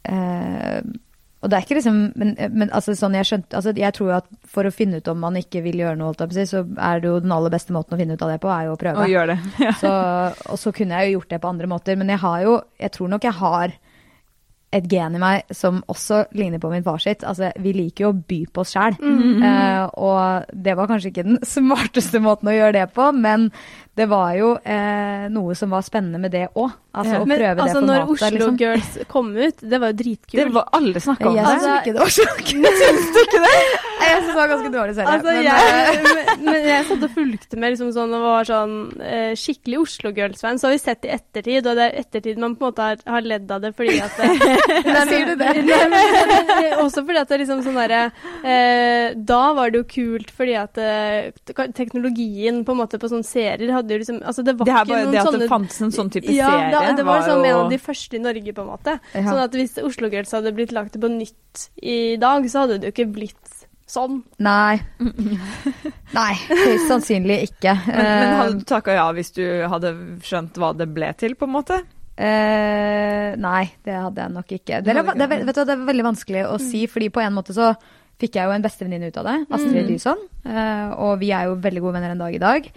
[0.06, 0.78] uh,
[1.42, 4.14] Og det er ikke liksom Men, men altså, sånn jeg skjønte altså, Jeg tror jo
[4.14, 7.16] at for å finne ut om man ikke vil gjøre noe, så er det jo
[7.24, 9.02] den aller beste måten å finne ut av det på, er jo å prøve.
[9.02, 9.38] Og gjør det.
[9.66, 9.74] Ja.
[9.80, 9.90] Så,
[10.54, 11.98] og så kunne jeg jo gjort det på andre måter.
[11.98, 13.74] Men jeg har jo Jeg tror nok jeg har
[14.74, 17.22] et gen i meg som også ligner på min far sitt.
[17.26, 18.98] Altså, vi liker jo å by på oss sjæl.
[18.98, 23.50] Eh, og det var kanskje ikke den smarteste måten å gjøre det på, men
[23.94, 26.72] det var jo eh, noe som var spennende med det òg.
[26.94, 27.20] Altså Ja.
[27.22, 28.02] å Men det altså, det når.
[28.14, 28.56] Oslo liksom.
[28.58, 30.34] Girls kom ut, det var jo dritkult.
[30.38, 31.54] Det var alle snakka om Jeg det.
[31.54, 32.78] syns Altså- ikke det var så kult.
[32.82, 33.54] Syns du ikke det?
[34.04, 35.08] Jeg syns det var ganske dårlig serie.
[35.14, 38.44] Altså, men, jeg, eh, men, men jeg satt og fulgte med liksom sånn, og var
[38.50, 40.58] sånn eh, skikkelig Oslo Girls-fan.
[40.60, 42.96] Så har vi sett i ettertid, og det er ettertid man på en måte har,
[43.14, 44.18] har ledd av det fordi at
[44.94, 45.50] Nei, Sier du det?
[45.66, 48.02] Nei, men, også fordi at det er liksom sånn derre
[48.44, 51.30] eh, Da var det jo kult fordi at eh,
[51.74, 54.88] teknologien på en måte på sånne serier hadde jo liksom Altså det var Det ikke
[54.88, 56.70] bare noen det at sånne det fantes en sånn type ja, serie.
[56.72, 58.94] Ja, det var liksom jo en av de første i Norge, på en måte.
[59.14, 59.24] Ja.
[59.28, 62.88] Sånn at hvis Oslo Girls hadde blitt lagt på nytt i dag, så hadde det
[62.88, 63.50] jo ikke blitt
[63.86, 64.22] sånn.
[64.42, 64.80] Nei.
[66.18, 67.74] Nei, høyst sannsynlig ikke.
[67.86, 69.92] Men, men Eh, hadde du takka ja hvis du hadde
[70.24, 71.82] skjønt hva det ble til, på en måte?
[72.14, 74.78] Uh, nei, det hadde jeg nok ikke.
[74.86, 77.34] Det er, det er, vet du, det er veldig vanskelig å si, fordi på en
[77.34, 77.72] måte så
[78.22, 79.88] fikk jeg jo en bestevenninne ut av det, Astrid Mm.
[79.90, 80.20] Lysson.
[80.46, 82.68] eh, og vi er jo veldig gode venner en dag i dag.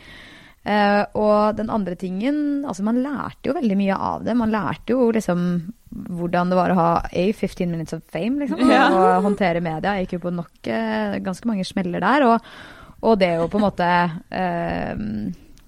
[0.68, 4.36] Eh, og den andre tingen Altså, man lærte jo veldig mye av det.
[4.36, 5.44] Man lærte jo liksom
[5.88, 8.60] hvordan det var å ha A, 15 minutes of fame, liksom.
[8.70, 8.90] Ja.
[8.98, 9.96] Og håndtere media.
[9.96, 12.28] Jeg gikk jo på nok uh, ganske mange smeller der.
[12.28, 12.52] Og,
[13.08, 14.92] og det å på en måte eh,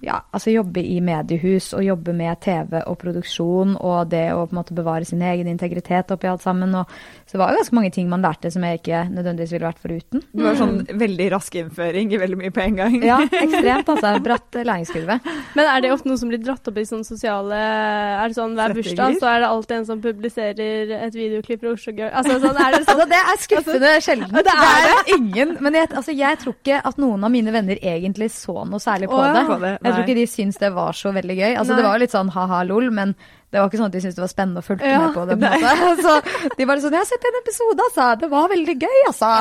[0.00, 4.54] ja, altså jobbe i mediehus og jobbe med TV og produksjon og det å på
[4.54, 6.72] en måte bevare sin egen integritet oppi alt sammen.
[6.78, 6.88] Og,
[7.28, 9.82] så det var jo ganske mange ting man lærte som jeg ikke nødvendigvis ville vært
[9.82, 10.24] foruten.
[10.32, 12.96] Det var sånn veldig rask innføring i veldig mye på en gang.
[13.04, 14.14] Ja, ekstremt, altså.
[14.24, 15.18] Bratt læringskurve.
[15.58, 18.56] Men er det ofte noe som blir dratt opp i sånne sosiale Er det sånn
[18.56, 22.12] hver bursdag, så er det alltid en som publiserer et videoklipp fra Oslo Girl?
[22.16, 22.94] Altså sånn, er det sånn?
[22.94, 24.40] Altså, det er skuffende sjelden.
[24.40, 25.18] Det er det.
[25.18, 28.80] ingen Men jeg, altså, jeg tror ikke at noen av mine venner egentlig så noe
[28.82, 29.44] særlig på Åh, det.
[29.50, 31.52] På det, Jeg tror ikke de syns det var så veldig gøy.
[31.58, 31.78] Altså, Nei.
[31.82, 33.14] det var jo litt sånn ha-ha lol, men
[33.50, 35.24] det var ikke sånn at de syntes det var spennende og fulgte Ja, med på
[35.26, 35.34] det.
[35.40, 36.02] på en måte.
[36.06, 36.14] Så
[36.56, 38.04] de var sånn 'Jeg har sett en episode, altså.
[38.20, 39.30] Det var veldig gøy, altså'.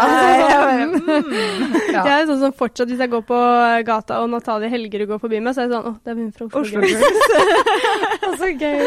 [1.90, 2.04] Ja.
[2.06, 3.38] Jeg er sånn som fortsatt, hvis jeg går på
[3.86, 6.32] gata og Natalie Helgerud går forbi meg, så er jeg sånn Å, det er hun
[6.36, 7.00] fra Oslo, Oslo Girls.
[7.00, 7.18] Girls.
[8.40, 8.80] Så gøy.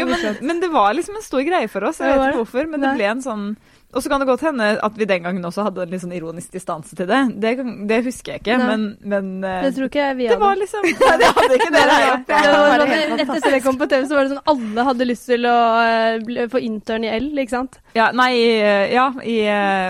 [0.00, 0.20] Jo, men,
[0.50, 1.98] men det var liksom en stor greie for oss.
[2.02, 3.44] Jeg vet ikke hvorfor, men det ble en sånn
[3.90, 6.12] Og så kan det godt hende at vi den gangen også hadde en litt sånn
[6.14, 7.20] ironisk distanse til det.
[7.42, 7.50] Det,
[7.90, 8.68] det husker jeg ikke, Nei.
[8.70, 10.44] men, men uh, Det tror ikke jeg vi det hadde.
[10.44, 11.96] var liksom Nei, det hadde ikke dere.
[11.96, 12.30] Det gjort.
[12.30, 15.42] sånn, etter at det kom på TV, så var det sånn alle hadde lyst til
[15.50, 17.80] å uh, få intern i L, ikke sant?
[17.98, 19.36] Ja, nei, eh, ja, i,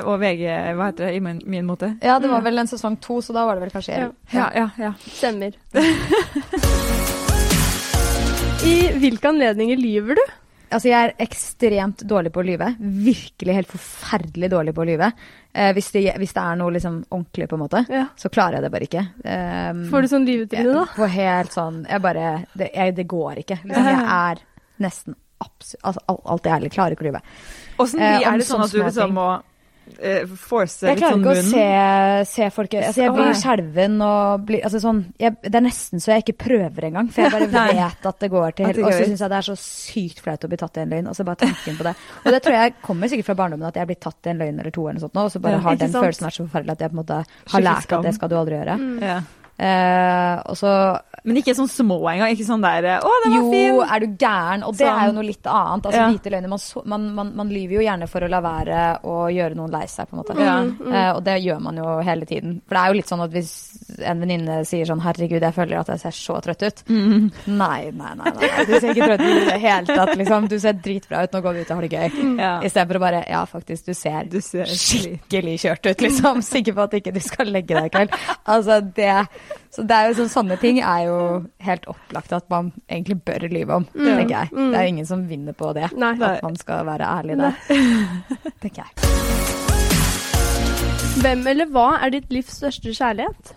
[0.08, 0.44] og VG,
[0.78, 1.92] hva heter det, i min, min måte.
[2.00, 4.08] Ja, det var vel en sesong to, så da var det vel kanskje Ja.
[4.32, 4.92] Ja, ja, ja.
[5.04, 5.52] Stemmer.
[8.64, 10.24] I hvilke anledninger lyver du?
[10.70, 12.68] Altså, jeg er ekstremt dårlig på å lyve.
[12.78, 15.08] Virkelig helt forferdelig dårlig på å lyve.
[15.52, 18.04] Eh, hvis, det, hvis det er noe liksom ordentlig, på en måte, Ja.
[18.16, 19.02] så klarer jeg det bare ikke.
[19.24, 20.84] Um, Får du sånn lyvetryne, da?
[20.94, 23.58] Får helt sånn Jeg bare Det, jeg, det går ikke.
[23.64, 24.44] Liksom, jeg er
[24.86, 27.22] nesten absolutt altså, alt- jeg er, Klarer ikke å lyve.
[27.80, 29.28] Åssen Eh, er det sånn at du liksom må
[29.98, 33.96] eh, force Jeg litt klarer sånn ikke å se, se folk altså, Jeg blir skjelven
[34.06, 37.34] og blir altså, sånn, jeg, Det er nesten så jeg ikke prøver engang, for jeg
[37.34, 40.46] bare vet at det går til Og så syns jeg det er så sykt flaut
[40.46, 41.10] å bli tatt i en løgn.
[41.10, 41.94] Og så bare tanken på det.
[42.24, 44.40] Og det tror jeg kommer sikkert fra barndommen, at jeg blir blitt tatt i en
[44.44, 46.04] løgn eller to, eller noe sånt, og så bare Ja, har den sant?
[46.04, 47.20] følelsen vært så forferdelig at jeg på en måte
[47.54, 48.76] har lært at det skal du aldri gjøre.
[48.80, 48.96] Mm.
[49.04, 49.18] Ja.
[49.60, 52.30] Eh, Men ikke sånn små engang?
[52.32, 53.92] Ikke sånn der eh, 'Å, den var Jo, fin'.
[53.92, 54.62] er du gæren?
[54.64, 55.00] Og det Sånn.
[55.02, 55.84] er jo noe litt annet.
[55.84, 56.08] Altså Ja.
[56.08, 56.48] hvite løgner.
[56.48, 59.84] Man, man, man, man lyver jo gjerne for å la være å gjøre noen lei
[59.86, 60.38] seg, på en måte.
[60.40, 60.54] Ja.
[60.64, 62.62] Mm, Eh, og det gjør man jo hele tiden.
[62.66, 63.52] For det er jo litt sånn at hvis
[64.02, 66.82] en venninne sier sånn 'herregud, jeg føler at jeg ser så trøtt ut'.
[66.88, 67.30] Mm.
[67.48, 68.64] Nei, nei, nei, nei.
[68.64, 70.48] Du ser ikke trøtt ut i det hele tatt, liksom.
[70.48, 72.38] Du ser dritbra ut, nå går vi ut og har det gøy.
[72.38, 72.60] Ja.
[72.62, 76.40] Istedenfor å bare Ja, faktisk, du ser Du ser skikkelig kjørt ut, liksom.
[76.42, 78.10] Sikker på at ikke du skal legge deg i kveld.
[78.48, 79.28] Altså, det
[79.70, 81.18] Så det er jo sånn, sånne ting er jo
[81.62, 84.50] helt opplagt at man egentlig bør lyve om, tenker jeg.
[84.50, 84.70] Mm.
[84.72, 85.88] Det er jo ingen som vinner på det.
[85.94, 86.14] Nei.
[86.18, 87.54] At man skal være ærlig der.
[88.62, 88.90] Tenker jeg.
[91.20, 93.54] Hvem eller hva er ditt livs største kjærlighet?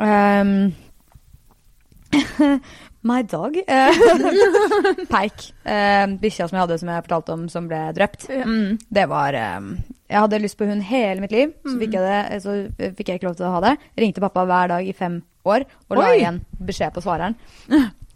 [0.00, 0.72] Um,
[3.10, 3.56] my dog.
[3.66, 4.02] Eh,
[5.10, 5.48] Peik.
[5.64, 8.28] Um, Bikkja som jeg hadde, som jeg fortalte om, som ble drept.
[8.30, 8.78] Mm.
[8.88, 9.74] Det var um,
[10.10, 12.54] Jeg hadde lyst på hund hele mitt liv, så fikk jeg, det, så
[12.98, 13.76] fikk jeg ikke lov til å ha det.
[14.02, 16.16] Ringte pappa hver dag i fem år og la Oi!
[16.18, 17.36] igjen beskjed på svareren.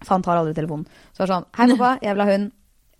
[0.02, 0.88] For han tar aldri telefonen.
[1.14, 2.50] Så var det sånn Hei, pappa, jeg vil ha hund.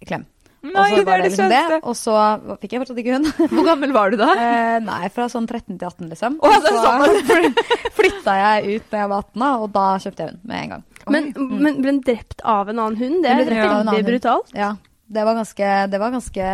[0.04, 0.24] Klem.
[0.64, 1.80] og Nei, så det var er det liksom det.
[1.82, 2.14] Og så
[2.62, 3.28] fikk jeg fortsatt ikke hund.
[3.56, 4.30] Hvor gammel var du da?
[4.38, 6.38] Eh, nei, fra sånn 13 til 18, liksom.
[6.38, 7.52] Og det er så
[7.98, 10.74] flytta jeg ut da jeg var 18, da, og da kjøpte jeg hund med en
[10.76, 10.88] gang.
[11.10, 13.22] Men, men ble den drept av en annen hund?
[13.24, 14.54] Det er veldig brutalt.
[14.56, 14.74] Ja,
[15.06, 16.44] det var ganske Det var ganske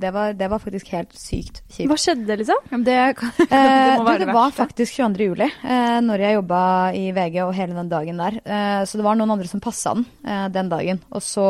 [0.00, 1.88] Det var, det var faktisk helt sykt kjipt.
[1.88, 2.84] Hva skjedde, liksom?
[2.84, 5.28] Det, kan, Eh, må du, det det var faktisk 22.
[5.30, 6.60] juli, eh, når jeg jobba
[6.96, 8.40] i VG og hele den dagen der.
[8.44, 11.00] Eh, så det var noen andre som passa den eh, den dagen.
[11.14, 11.46] Og så,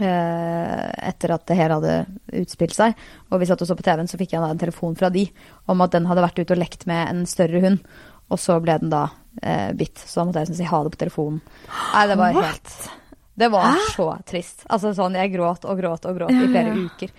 [0.00, 1.96] etter at det her hadde
[2.40, 2.94] utspilt seg,
[3.28, 5.26] og vi satt og så på TV-en, så fikk jeg en telefon fra de
[5.68, 7.82] om at den hadde vært ute og lekt med en større hund.
[8.30, 9.08] Og så ble den da
[9.76, 9.98] bitt.
[9.98, 11.42] Så da måtte jeg liksom si ha det på telefonen.
[11.68, 12.99] Nei, det var helt
[13.40, 14.66] Det var så trist.
[14.68, 17.10] Altså sånn, Jeg gråt og gråt og gråt i flere uker.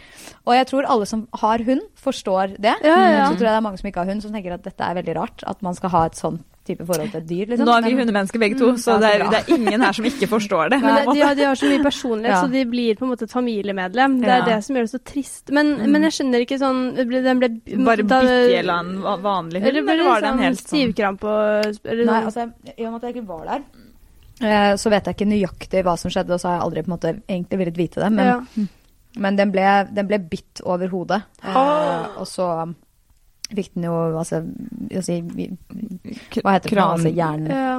[0.46, 2.76] Og jeg tror alle som har hund, forstår det.
[2.86, 3.26] Ja, ja.
[3.28, 4.98] Så tror jeg det er mange som ikke har hund, som tenker at dette er
[5.02, 5.44] veldig rart.
[5.50, 7.48] At man skal ha et sånn type forhold til et dyr.
[7.50, 7.66] Liksom.
[7.66, 9.96] Nå er vi hundemennesker begge to, så ja, så det er, det er ingen her
[9.98, 10.78] som ikke forstår det.
[10.84, 12.42] Men det, de, har, de har så mye personlighet, Ja.
[12.46, 14.20] så de blir på en måte et familiemedlem.
[14.22, 14.46] Det er Ja.
[14.46, 15.50] det som gjør det så trist.
[15.58, 17.50] Men, men jeg skjønner ikke sånn ble- Den ble
[17.82, 18.30] Bare
[18.60, 21.82] eller annen vanlig hund, Eller ble eller var det en sånn helt sånn stivkrampe og
[21.90, 22.30] eller Nei, sånn?
[22.30, 23.62] altså, I og med at jeg ikke var der,
[24.78, 26.96] så vet jeg ikke nøyaktig hva som skjedde, og så har jeg aldri på en
[26.96, 28.12] måte egentlig villet vite det.
[28.16, 28.66] Men, ja.
[29.26, 31.22] men den, ble, den ble bitt over hodet.
[31.44, 32.16] Ah.
[32.18, 32.48] og så
[33.52, 34.42] fikk den jo altså
[34.92, 35.18] jeg si,
[36.40, 36.72] Hva heter det?
[36.72, 36.94] for noe?
[36.96, 37.48] Altså, jern...
[37.52, 37.76] ja.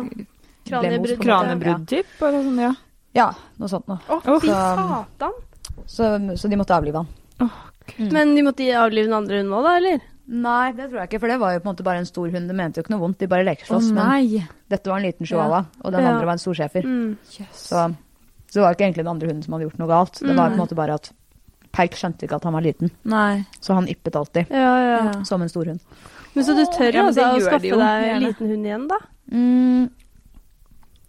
[0.62, 2.10] Kranebrudd, Kranebrudd, typ?
[2.22, 2.72] Eller sånn, ja.
[3.16, 3.26] Ja,
[3.58, 4.20] noe sånt noe.
[4.22, 5.40] Fy Så- satan!
[5.88, 7.50] Så, så de måtte avlive han.
[7.98, 8.08] Mm.
[8.14, 10.04] Men de måtte avlive den andre hunden òg, da, eller?
[10.32, 12.30] Nei, det tror jeg ikke, for det var jo på en måte bare en stor
[12.32, 12.48] hund.
[12.48, 13.90] Det mente jo ikke noe vondt, de bare lekeslåss.
[13.90, 16.12] Oh, men dette var en liten chihuahua, og den Ja.
[16.14, 16.86] andre var en storschæfer.
[16.88, 17.18] Mm.
[17.52, 17.82] Så,
[18.48, 20.20] så det var ikke egentlig den andre hunden som hadde gjort noe galt.
[20.22, 21.10] Det var på en måte bare at
[21.72, 23.44] Perk skjønte ikke at han var liten, Nei.
[23.60, 24.50] så han yppet alltid.
[24.52, 24.96] Ja, ja.
[25.08, 25.12] Ja.
[25.24, 25.80] Som en stor hund.
[26.34, 28.88] Men så du tør Ja, altså å de skaffe jo, deg en liten hund igjen,
[28.88, 28.98] da?
[29.32, 29.90] Mm,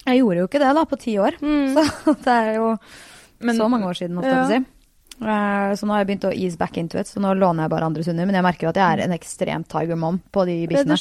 [0.06, 1.36] jeg gjorde jo ikke det da, på ti år.
[1.40, 1.76] Mm.
[2.04, 2.78] Så det er jo
[3.40, 4.66] Men- så mange år siden, holdt jeg på å si.
[5.22, 7.70] Eh, Så nå har jeg begynt å ease back into it, så nå låner jeg
[7.70, 8.26] bare andres hunder.
[8.26, 10.98] Men jeg merker at jeg er en ekstremt tiger mom på de bikkjene.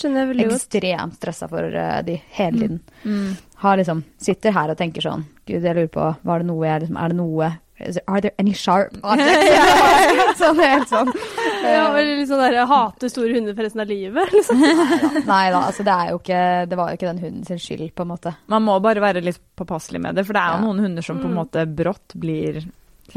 [0.52, 2.80] Ekstremt stressa for eh, de hele tiden.
[3.04, 3.36] Mm.
[3.64, 6.80] Har liksom, sitter her og tenker sånn Gud, jeg lurer på var det noe jeg
[6.82, 10.38] liksom, Er det noe there- Are there any sharp objects?
[10.38, 11.10] sånn helt sånn.
[11.62, 14.32] Ja, eller liksom sånn der, Hate hater store hunder for resten av livet.
[14.34, 14.58] Liksom.
[15.30, 17.92] Nei da, altså det er jo ikke Det var jo ikke den hunden sin skyld,
[17.94, 18.34] på en måte.
[18.50, 20.64] Man må bare være litt påpasselig med det, for det er jo Ja.
[20.66, 21.38] noen hunder som på en Mm.
[21.42, 22.64] måte brått blir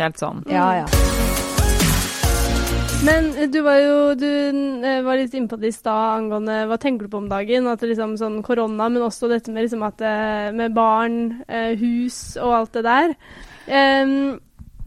[0.02, 0.88] helt sånn Ja, ja.
[3.06, 4.26] Men du var jo du
[4.88, 7.68] eh, var litt inne på det i stad angående hva tenker du på om dagen?
[7.70, 11.76] At det liksom sånn korona, men også dette med liksom at eh, med barn, eh,
[11.78, 13.14] hus og alt det der.
[13.70, 14.40] Um,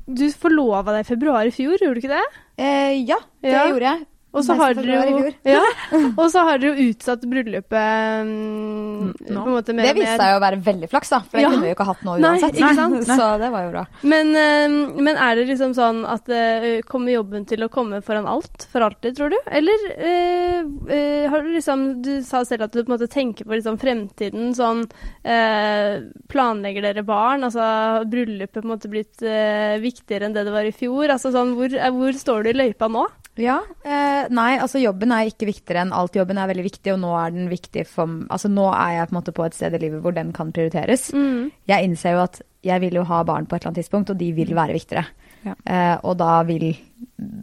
[0.08, 2.24] du forlova deg i februar i fjor, gjorde du ikke det?
[2.58, 3.66] Eh, ja, det Ja.
[3.70, 4.06] gjorde jeg.
[4.36, 5.62] Og så har dere jo ja,
[6.20, 10.32] Og så har dere jo utsatt bryllupet mm, på en måte mer Det viste seg
[10.34, 11.20] jo å være veldig flaks, da.
[11.24, 11.52] For det Ja.
[11.54, 12.58] kunne vi jo ikke hatt nå Nei, uansett.
[12.60, 13.08] ikke sant?
[13.22, 13.84] Så det var jo bra.
[14.12, 14.76] Men, eh,
[15.08, 18.84] men er det liksom sånn at eh, kommer jobben til å komme foran alt for
[18.84, 19.38] alltid, tror du?
[19.48, 20.60] Eller eh,
[20.92, 23.78] eh, har du liksom Du sa selv at du på en måte tenker på liksom
[23.80, 24.84] fremtiden sånn
[25.24, 27.46] eh, Planlegger dere barn?
[27.48, 31.08] Altså har bryllupet på en måte blitt eh, viktigere enn det det var i fjor?
[31.14, 33.06] Altså sånn hvor, eh, hvor står du i løypa nå?
[33.38, 36.16] Ja, eh, Nei, altså jobben er ikke viktigere enn alt.
[36.18, 39.14] Jobben er veldig viktig, og nå er den viktig for Altså nå er jeg på
[39.14, 41.08] en måte på et sted i livet hvor den kan prioriteres.
[41.14, 41.52] Mm.
[41.70, 44.18] Jeg innser jo at jeg vil jo ha barn på et eller annet tidspunkt, og
[44.18, 45.06] de vil være viktigere.
[45.46, 45.52] Ja.
[45.70, 46.72] Eh, og da vil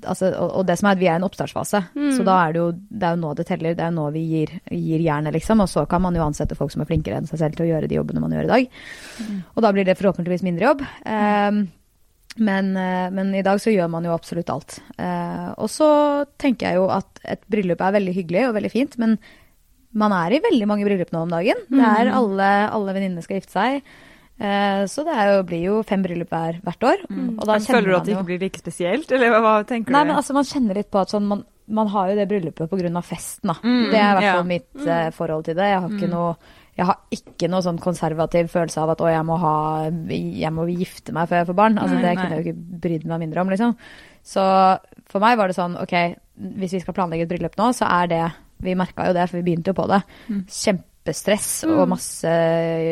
[0.03, 2.11] altså, og, og det som er at vi er i en oppstartsfase, Mm.
[2.17, 3.77] så da er det jo det er jo nå det teller.
[3.79, 5.63] Det er jo nå vi gir, gir jernet, liksom.
[5.63, 7.69] Og så kan man jo ansette folk som er flinkere enn seg selv til å
[7.71, 8.67] gjøre de jobbene man gjør i dag.
[9.55, 10.83] Og da blir det forhåpentligvis mindre jobb.
[11.07, 11.63] Eh,
[12.35, 14.79] men, eh, men i dag så gjør man jo absolutt alt.
[14.99, 15.89] Eh, og så
[16.41, 19.15] tenker jeg jo at et bryllup er veldig hyggelig og veldig fint, men
[19.95, 21.61] man er i veldig mange bryllup nå om dagen.
[21.71, 23.87] Det er alle, alle venninnene skal gifte seg.
[24.35, 27.05] Eh, så det jo, blir jo fem bryllup hver, hvert år.
[27.07, 30.11] Men Føler du at det ikke blir like spesielt, eller hva, tenker Nei, du?
[30.11, 33.05] men altså man kjenner litt på at sånn man, man har jo det bryllupet pga.
[33.05, 33.57] festen, da.
[33.63, 34.35] Mm, det er i hvert ja.
[34.35, 35.15] fall mitt mm.
[35.15, 35.71] forhold til det.
[35.71, 36.35] Jeg har ikke noe
[36.75, 39.53] jeg har ikke noe sånn konservativ følelse av at å, jeg må, ha,
[40.11, 41.77] jeg må gifte meg før jeg får barn.
[41.79, 42.15] Altså, Nei, det nei.
[42.19, 43.75] kunne jeg jo ikke brydd meg mindre om, liksom.
[44.25, 44.43] Så
[45.11, 45.93] for meg var det sånn, ok,
[46.59, 48.25] hvis vi skal planlegge et bryllup nå, så er det
[48.65, 49.97] Vi merka jo det, for vi begynte jo på det.
[50.31, 50.41] Mm.
[50.47, 52.31] Kjempestress og masse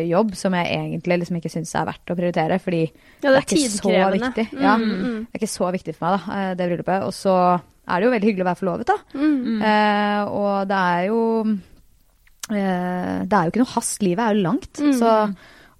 [0.09, 3.45] jobb som jeg egentlig liksom ikke syns er verdt å prioritere, fordi Ja, det er
[3.47, 4.47] ikke så viktig.
[4.51, 7.07] Mm, ja, det er ikke så viktig for meg, da, eh, det bryllupet.
[7.07, 8.97] Og så er det jo veldig hyggelig å være forlovet, da.
[9.15, 9.61] mm.
[9.71, 11.21] Eh, og det er jo
[12.51, 14.01] eh, Det er jo ikke noe hast.
[14.03, 14.81] Livet er jo langt.
[14.81, 14.93] Mm.
[14.99, 15.13] Så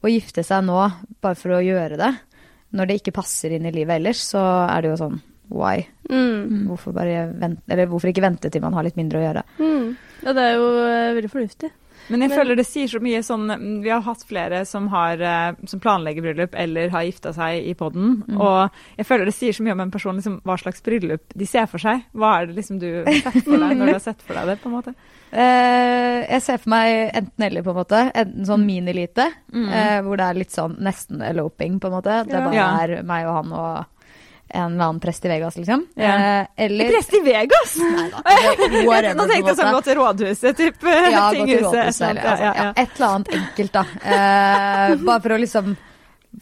[0.04, 0.80] å gifte seg nå
[1.24, 2.12] bare for å gjøre det,
[2.74, 5.22] når det ikke passer inn i livet ellers, så er det jo sånn
[5.54, 5.84] why?
[6.10, 6.66] Mm.
[6.70, 9.44] Hvorfor, bare vente, eller hvorfor ikke vente til man har litt mindre å gjøre?
[9.60, 9.88] Mm.
[10.24, 11.72] Ja, det er jo eh, veldig fornuftig.
[12.10, 14.88] Men jeg Men- føler det sier så mye sånn mm, Vi har hatt flere som,
[14.90, 18.24] har, eh, som planlegger bryllup eller har gifta seg i poden.
[18.28, 18.42] Mm.
[18.42, 21.46] Og jeg føler det sier så mye om en person liksom, hva slags bryllup de
[21.46, 22.04] ser for seg.
[22.14, 24.46] Hva er det liksom du har sett for deg når du har sett for deg
[24.48, 24.62] det?
[24.62, 24.96] på en måte?
[25.34, 28.02] Uh, jeg ser for meg enten eller, på en måte.
[28.14, 29.68] Enten sånn minilite, Mm.
[29.70, 32.20] uh, hvor det er litt sånn nesten eloping, på en måte.
[32.28, 32.68] Det bare Ja.
[32.84, 33.86] er meg og han og
[34.54, 35.86] en eller annen prest i Vegas, liksom.
[36.00, 36.42] Ja.
[36.42, 37.76] Eh, eller Prest i Vegas!
[37.82, 38.22] Nei da,
[38.90, 40.86] whatever, Nå tenkte jeg sånn gå til rådhuset, typ.
[40.86, 43.84] Ja, gå til rådhuset et eller altså, Ja, ja, et eller annet enkelt, da.
[44.04, 45.74] Eh, bare for å liksom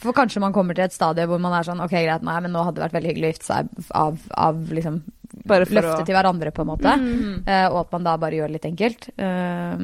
[0.04, 2.54] For kanskje man kommer til et stadie hvor man er sånn OK, greit, nei, men
[2.56, 5.02] nå hadde det vært veldig hyggelig å gifte seg av, av liksom
[5.48, 6.94] løfte å- til hverandre, på en måte.
[7.00, 7.44] Mm.
[7.48, 9.10] Uh, og at man da bare gjør det litt enkelt.
[9.18, 9.76] Uh,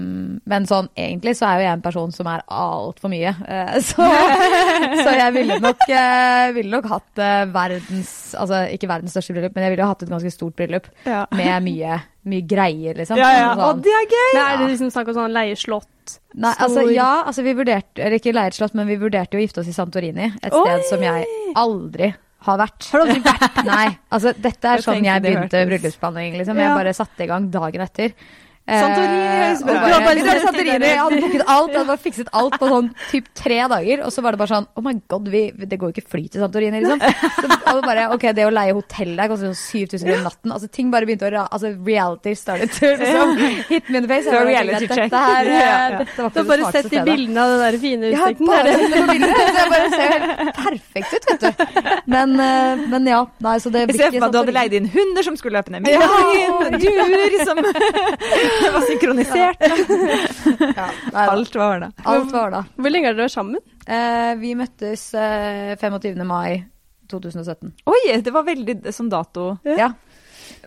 [0.46, 3.34] men sånn egentlig så er jo jeg en person som er altfor mye.
[3.48, 4.08] Uh, så,
[5.04, 7.24] så jeg ville nok, eh, ville nok hatt
[7.54, 11.26] verdens Altså ikke verdens største bryllup, men jeg ville hatt et ganske stort bryllup Ja.
[11.32, 13.18] med mye, mye greier, liksom.
[13.18, 13.48] Ja, ja.
[13.56, 14.40] Sånn- Å, det er gøy!
[14.44, 15.88] Er det liksom snakk om sånn leie slott?
[16.38, 19.42] Nei, altså ja, altså vi vurderte, eller ikke leie et slott, men vi vurderte jo
[19.42, 20.30] å gifte oss i Santorini.
[20.44, 20.62] Et Oi!
[20.68, 21.26] sted som jeg
[21.58, 22.12] aldri
[22.46, 22.90] har vært.
[22.92, 26.60] Har du aldri vært Nei, altså dette er Jeg sånn jeg begynte bryllupsplanlegging, liksom.
[26.62, 26.70] Ja.
[26.70, 28.14] Jeg bare satte i gang dagen etter.
[28.68, 32.68] Santorini Eh, til sett Santorini, jeg hadde booket alt, jeg hadde bare fikset alt på
[32.72, 34.04] sånn typ tre dager.
[34.06, 36.24] Og så var det bare sånn Oh my god, vi, det går jo ikke fly
[36.34, 37.00] til Santorini, liksom.
[37.38, 40.56] Så, og bare, ok, det å leie hotell der koster sånn 7000 kroner natten.
[40.58, 43.36] Altså ting bare begynte å Altså reality started to liksom,
[43.70, 44.28] hit me in the face.
[44.28, 46.02] Bare, reality dette her, eh, Ja, ja.
[46.04, 48.52] Dette var bare sett de bildene av den der fine utsikten.
[48.52, 51.66] Ja, bare bare ser helt perfekt ut, vet du.
[52.18, 54.92] Men, eh, men ja, nei, så det Jeg ser for meg du hadde leid inn
[54.92, 56.04] hunder som skulle løpe ned Ja.
[56.04, 57.62] middagen, duer som
[58.76, 59.62] var synkronisert.
[60.76, 60.88] Ja,
[61.28, 61.92] Alt var ordna.
[62.04, 62.64] Alt var da.
[62.76, 63.62] Hvor lenge har dere vært sammen?
[63.88, 66.24] Eh, vi møttes eh, 25.
[66.28, 66.64] mai
[67.12, 67.72] 2017.
[67.88, 69.54] Oi, det var veldig sånn dato.
[69.68, 69.92] Ja.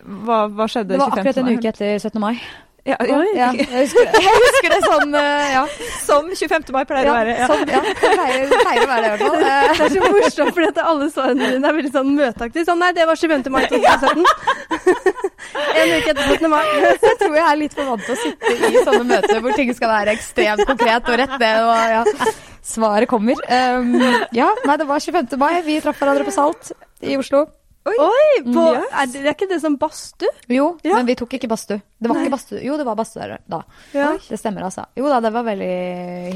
[0.01, 2.19] Hva, hva skjedde Det var akkurat en uke etter 17.
[2.21, 2.35] mai.
[2.81, 3.17] Ja, ja.
[3.37, 4.21] Ja, jeg, husker det.
[4.25, 5.59] jeg husker det sånn, eh, ja.
[6.01, 6.71] Som 25.
[6.73, 7.35] mai pleier å være.
[7.37, 7.49] Ja.
[7.51, 7.81] som, ja.
[7.85, 9.37] Det pleier, pleier å være det, i hvert fall.
[9.45, 12.65] Det er så morsomt, for alle svarene dine er veldig sånn møteaktige.
[12.65, 13.53] Sånn, nei, det var 25.
[13.53, 14.25] mai 2017.
[15.77, 16.49] en uke etter 17.
[16.49, 16.63] mai.
[17.05, 19.73] jeg tror jeg er litt for vant til å sitte i sånne møter hvor ting
[19.77, 21.63] skal være ekstremt konkret og rett ned.
[21.69, 22.33] Og, ja.
[22.65, 23.37] Svaret kommer.
[23.45, 23.95] Um,
[24.33, 25.37] ja, nei, det var 25.
[25.41, 25.53] mai.
[25.69, 26.73] Vi traff hverandre på Salt
[27.05, 27.45] i Oslo.
[27.83, 28.83] Oi, på, Yes.
[28.93, 30.29] er, det, er ikke det som badstue?
[30.53, 30.95] Jo, Ja.
[30.99, 31.81] men vi tok ikke badstue.
[31.97, 32.59] Det var ikke badstue.
[32.61, 33.61] Jo, det var badstue der da.
[33.93, 34.11] Ja.
[34.21, 34.85] Det stemmer, altså.
[34.95, 35.69] Jo da, det var veldig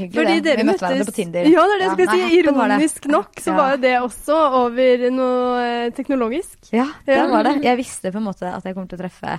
[0.00, 0.14] hyggelig.
[0.16, 0.56] Fordi det.
[0.58, 1.46] vi møtte hverandre på Tinder.
[1.46, 2.42] Ja, det er det jeg skulle nei, si.
[2.42, 2.50] det.
[2.50, 3.56] Ironisk nok så Ja.
[3.60, 6.58] var jo det også over noe eh, teknologisk.
[6.72, 7.26] Ja, det Ja.
[7.30, 7.62] var det.
[7.62, 9.38] Jeg visste på en måte at jeg kom til å treffe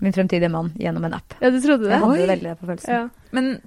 [0.00, 1.34] min fremtidige mann gjennom en app.
[1.40, 1.90] Ja, du trodde det?
[1.92, 2.26] Jeg hadde Oi.
[2.26, 2.88] veldig det på følelsen.
[2.88, 3.08] Ja.
[3.30, 3.60] Men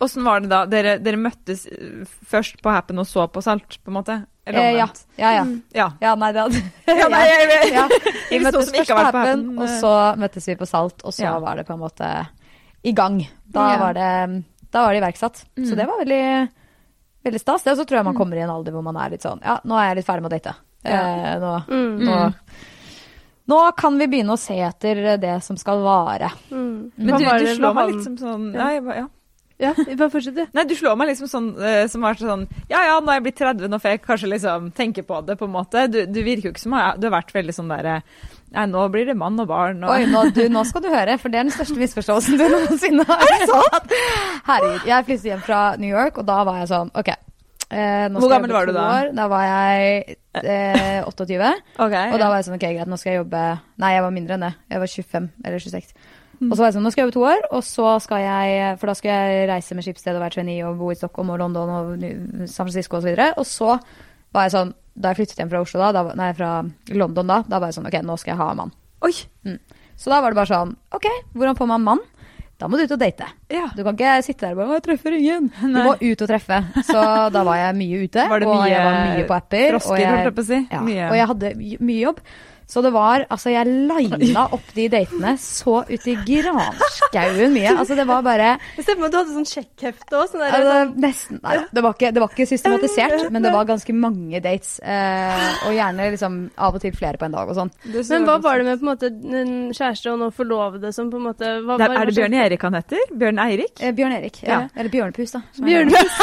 [0.00, 0.64] Åssen var det da?
[0.70, 4.16] Dere, dere møttes eh, først på Happen og så på Salt, på en måte?
[4.46, 4.86] Eller Eh, ja.
[5.18, 5.42] Ja, ja.
[5.46, 5.62] Mm.
[5.74, 5.88] ja.
[6.00, 6.62] Ja, nei, det hadde
[7.02, 8.00] Ja, nei, jeg.
[8.30, 9.76] Vi møttes først på happen, på Happen, og eh.
[9.82, 11.34] så møttes vi på Salt, og så Ja.
[11.42, 12.08] var det på en måte
[12.82, 13.20] i gang.
[13.46, 13.78] Da Ja.
[13.84, 15.44] var det Da var det iverksatt.
[15.58, 15.66] Mm.
[15.68, 16.48] Så det var veldig,
[17.24, 17.62] veldig stas.
[17.62, 19.42] Det, og så tror jeg man kommer i en alder hvor man er litt sånn
[19.44, 20.54] Ja, nå er jeg litt ferdig med å date.
[20.84, 21.98] Eh, nå, Mm.
[22.06, 22.34] nå,
[23.52, 26.30] nå kan vi begynne å se etter det som skal vare.
[26.50, 26.92] Mm.
[26.96, 28.64] Men du, du slår meg litt som sånn Ja.
[28.64, 29.06] Nei, ja.
[29.62, 30.42] Ja, bare fortsett, du.
[30.56, 33.26] Nei, du slår meg liksom sånn som som vært sånn Ja ja, nå er jeg
[33.28, 35.86] blitt 30, nå får jeg kanskje liksom tenke på det, på en måte.
[35.92, 38.00] Du, du virker jo ikke som Du har vært veldig sånn derre
[38.52, 41.14] Nei, nå blir det mann og barn og Oi, nå, du, nå skal du høre,
[41.22, 43.94] for det er den største misforståelsen du noensinne har Er det sant?
[44.50, 44.88] Herregud.
[44.90, 47.12] Jeg flyttet hjem fra New York, og da var jeg sånn OK.
[47.72, 48.82] Eh, Hvor gammel var du da?
[48.98, 49.06] År.
[49.16, 51.52] Da var jeg eh, 28.
[51.80, 53.44] Okay, Og da var jeg sånn, ok, greit, nå skal jeg jobbe
[53.80, 54.52] Nei, jeg var mindre enn det.
[54.74, 55.94] Jeg var 25 eller 26.
[56.50, 58.78] Og så var jeg sånn, nå skal jeg jobbe to år, og så skal jeg
[58.80, 61.38] For da skal jeg reise med Skipsted og være trainee og bo i Stockholm og
[61.38, 63.28] London og San Francisco og så.
[63.38, 63.76] Og så
[64.32, 66.50] var jeg sånn Da jeg flyttet hjem fra Oslo da, da nei, fra
[66.92, 68.72] London da, da var jeg sånn, ok, nå skal jeg ha mann.
[69.02, 69.12] Oi!
[69.96, 72.02] Så da var det bare sånn, ok, hvordan får man mann?
[72.60, 73.26] Da må du ut og date.
[73.50, 73.64] Ja.
[73.74, 75.48] Du kan ikke sitte der og bare jeg treffer ingen'.
[75.62, 75.82] Du Nei.
[75.82, 76.58] må ut og treffe.
[76.86, 77.00] Så
[77.34, 79.74] da var jeg mye ute, Var det og jeg var mye på apper.
[79.80, 80.60] og jeg- jeg si.
[80.70, 81.08] ja, Mye.
[81.10, 82.20] og jeg hadde mye jobb.
[82.72, 87.72] Så det var Altså, jeg lina opp de datene så ut i granskauen mye.
[87.76, 90.30] Altså, det var bare Jeg ser på meg at du hadde sånn sjekkhefte òg.
[90.32, 91.66] Sånn altså, sånn, Nesten Nei da.
[91.72, 94.78] Det, var ikke- det var ikke systematisert, men det var ganske mange dates.
[94.80, 97.70] Eh, og gjerne liksom av og til flere på en dag og sånn.
[97.84, 99.12] Men hva var det med på en måte
[99.42, 102.62] en kjæreste og nå forlovede som på en måte hva, Det er, det Bjørn Erik
[102.62, 103.04] han heter?
[103.12, 103.76] Bjørn Eirik?
[103.82, 104.42] Eh, Bjørn Erik.
[104.46, 104.62] Ja.
[104.76, 105.42] Eller Bjørnepus, da.
[105.60, 106.16] Bjørnepus.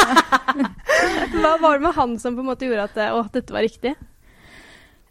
[1.40, 3.62] Hva var det med han som på en måte gjorde at, å, at dette var
[3.66, 3.94] riktig?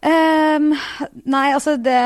[0.06, 0.72] Ehm,
[1.28, 2.00] nei, altså det,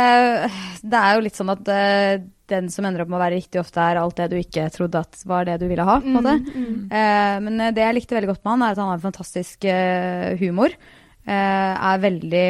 [0.82, 3.62] det er jo litt sånn at eh, den som ender opp med å være riktig,
[3.62, 6.00] ofte er alt det du ikke trodde at var det du ville ha.
[6.18, 6.38] måte.
[6.42, 9.00] Mm, Uh, men eh, det jeg likte veldig godt med han, er at han har
[9.00, 10.76] en fantastisk uh, humor.
[11.24, 12.48] Er veldig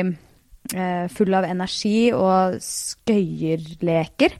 [1.14, 4.34] full av energi og skøyerleker.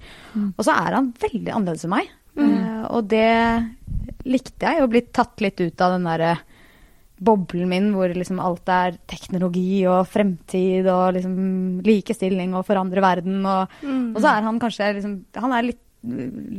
[0.56, 2.08] Og så er han veldig annerledes enn meg.
[2.34, 3.30] Eh, og det
[4.26, 6.34] likte jeg, å bli tatt litt ut av den derre
[7.24, 11.38] boblen min hvor liksom alt er teknologi og fremtid og liksom
[11.86, 13.42] likestilling og forandre verden.
[13.42, 14.12] Og, mm.
[14.14, 15.82] og så er han kanskje liksom Han er litt,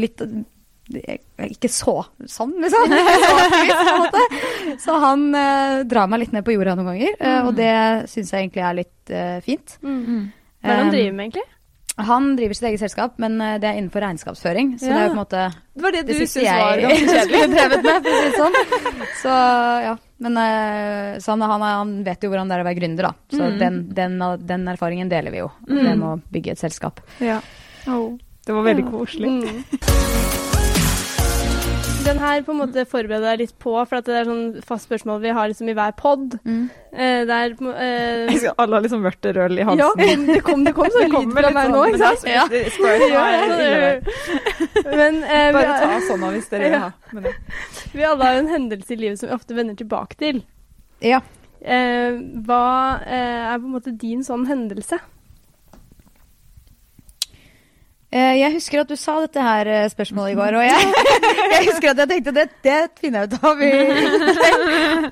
[0.05, 0.27] litt
[0.93, 1.97] ikke så
[2.29, 2.93] sånn, liksom.
[4.85, 7.49] Så, han eh, drar meg litt ned på jorda noen ganger, mm.
[7.49, 7.75] og det
[8.11, 9.77] syns jeg egentlig er litt eh, fint.
[9.85, 10.27] Mm.
[10.61, 11.45] Hva er det han Um, driver med, egentlig?
[11.97, 14.73] Han driver sitt eget selskap, men eh, det er innenfor regnskapsføring.
[14.81, 15.43] Så det er jo på en måte
[15.75, 17.43] Det var det du syntes var ganske kjedelig.
[17.55, 18.59] drevet med, for å si det sånn.
[19.23, 19.37] Så
[19.87, 19.95] ja.
[20.25, 23.15] Men eh, så han, han, vet jo hvordan det er å være gründer, da.
[23.31, 23.59] Så Mm.
[23.61, 25.51] den, den, den erfaringen deler vi jo.
[25.69, 25.77] Mm.
[25.85, 27.01] Det med å bygge et selskap.
[27.23, 27.39] Ja.
[27.85, 29.31] Det var veldig koselig.
[29.45, 30.54] Mm.
[32.05, 34.85] Den her på en måte forbereder jeg litt på, for at det er sånn fast
[34.89, 36.35] spørsmål vi har liksom i hver pod.
[36.45, 36.67] Mm.
[36.93, 39.81] Eh, der eh, skal- Alle har liksom vørterøl i halsen.
[39.81, 39.91] Ja,
[40.35, 42.23] det kom, det kom sånn lyd fra meg nå, ikke sant?
[42.29, 42.45] Ja.
[44.85, 46.91] Men eh, vi, Bare ta sånn av hvis dere vil ha.
[47.17, 47.23] Men
[47.97, 50.37] vi alle har en hendelse i livet som vi ofte vender tilbake til.
[51.05, 51.21] Ja.
[51.65, 52.13] Eh,
[52.45, 52.65] hva
[53.01, 54.99] eh, er på en måte din sånn hendelse?
[55.01, 55.09] Eh,
[58.15, 60.93] Jeg husker at du sa dette her eh, spørsmålet i går, og jeg,
[61.55, 63.63] jeg husker at jeg tenkte det, det finner jeg ut av.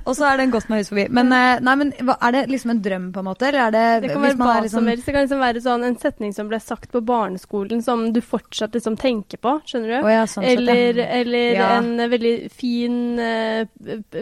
[0.08, 1.04] Og så er den gått meg hus forbi.
[1.14, 3.48] Men, eh, nei, men er det liksom en drøm, på en måte?
[3.48, 5.06] Eller er det, Det kan være hva liksom- som helst.
[5.06, 8.72] Det kan liksom være sånn en setning som ble sagt på barneskolen som du fortsatt
[8.78, 9.98] liksom tenker på, skjønner du?
[10.06, 10.76] Oh, ja, sånn sett, ja.
[10.78, 11.68] eller eller Ja.
[11.78, 13.64] en eh, veldig fin uh,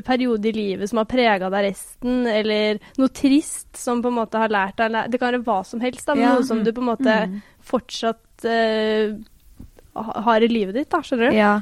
[0.07, 4.39] periode i livet som har prega deg resten, eller noe trist som på en måte
[4.41, 6.81] har lært deg Det kan være hva som helst, da, men noe som du på
[6.81, 7.43] en måte Mm.
[7.63, 8.19] fortsatt
[8.49, 11.37] ha- har i livet ditt, da, skjønner du?
[11.37, 11.61] Ja.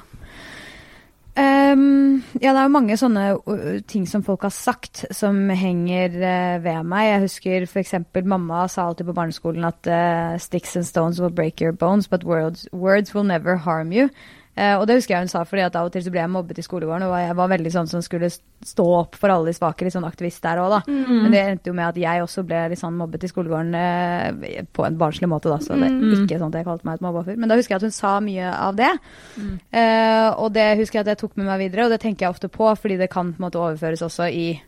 [1.39, 6.17] Um, ja, det er jo mange sånne uh, ting som folk har sagt som henger
[6.19, 7.05] uh, ved meg.
[7.13, 7.95] Jeg husker f.eks.
[8.27, 12.25] mamma sa alltid på barneskolen at uh, 'sticks and stones will break your bones, but
[12.25, 14.11] words, words will never harm you'.
[14.59, 16.31] Eh, og det husker jeg hun sa, fordi at av og til så ble jeg
[16.35, 18.31] mobbet i skolegården, og jeg var veldig sånn som skulle
[18.67, 20.81] stå opp for alle de svake, litt sånn aktivist der òg, da.
[20.91, 21.21] Mm.
[21.23, 24.65] Men det endte jo med at jeg også ble litt sånn mobbet i skolegården eh,
[24.75, 25.61] på en barnslig måte, da.
[25.63, 26.25] Så det er Mm.
[26.27, 27.37] ikke sånn at jeg kalte meg et mobbeoffer.
[27.39, 28.91] Men da husker jeg at hun sa mye av det.
[29.39, 29.53] Mm.
[29.73, 32.35] Eh, og det husker jeg at jeg tok med meg videre, og det tenker jeg
[32.35, 34.61] ofte på, fordi det kan på en måte overføres også i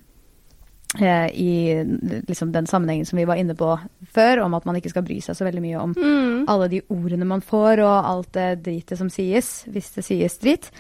[0.99, 1.84] i
[2.26, 3.78] liksom den sammenhengen som vi var inne på
[4.12, 6.45] før, om at man ikke skal bry seg så veldig mye om Mm.
[6.49, 10.70] alle de ordene man får, og alt det dritet som sies, hvis det sies drit.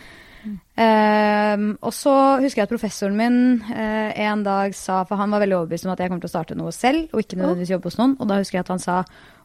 [0.80, 5.40] Ehm, og så husker jeg at professoren min eh, en dag sa, for han var
[5.44, 7.90] veldig overbevist om at jeg kommer til å starte noe selv, og ikke nødvendigvis jobbe
[7.90, 9.02] hos noen, og da husker jeg at han sa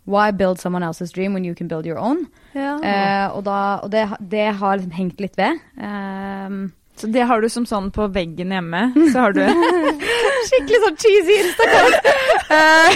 [0.07, 2.27] Why build someone else's dream when you can build your own?
[2.53, 2.75] Ja.
[2.77, 5.57] Eh, og da, og det, det har liksom hengt litt ved.
[5.81, 8.85] Ehm, Så det har du som sånn på veggen hjemme.
[9.11, 9.41] Så har du
[10.49, 11.91] Skikkelig sånn cheesy Instagram.
[12.55, 12.91] Eh,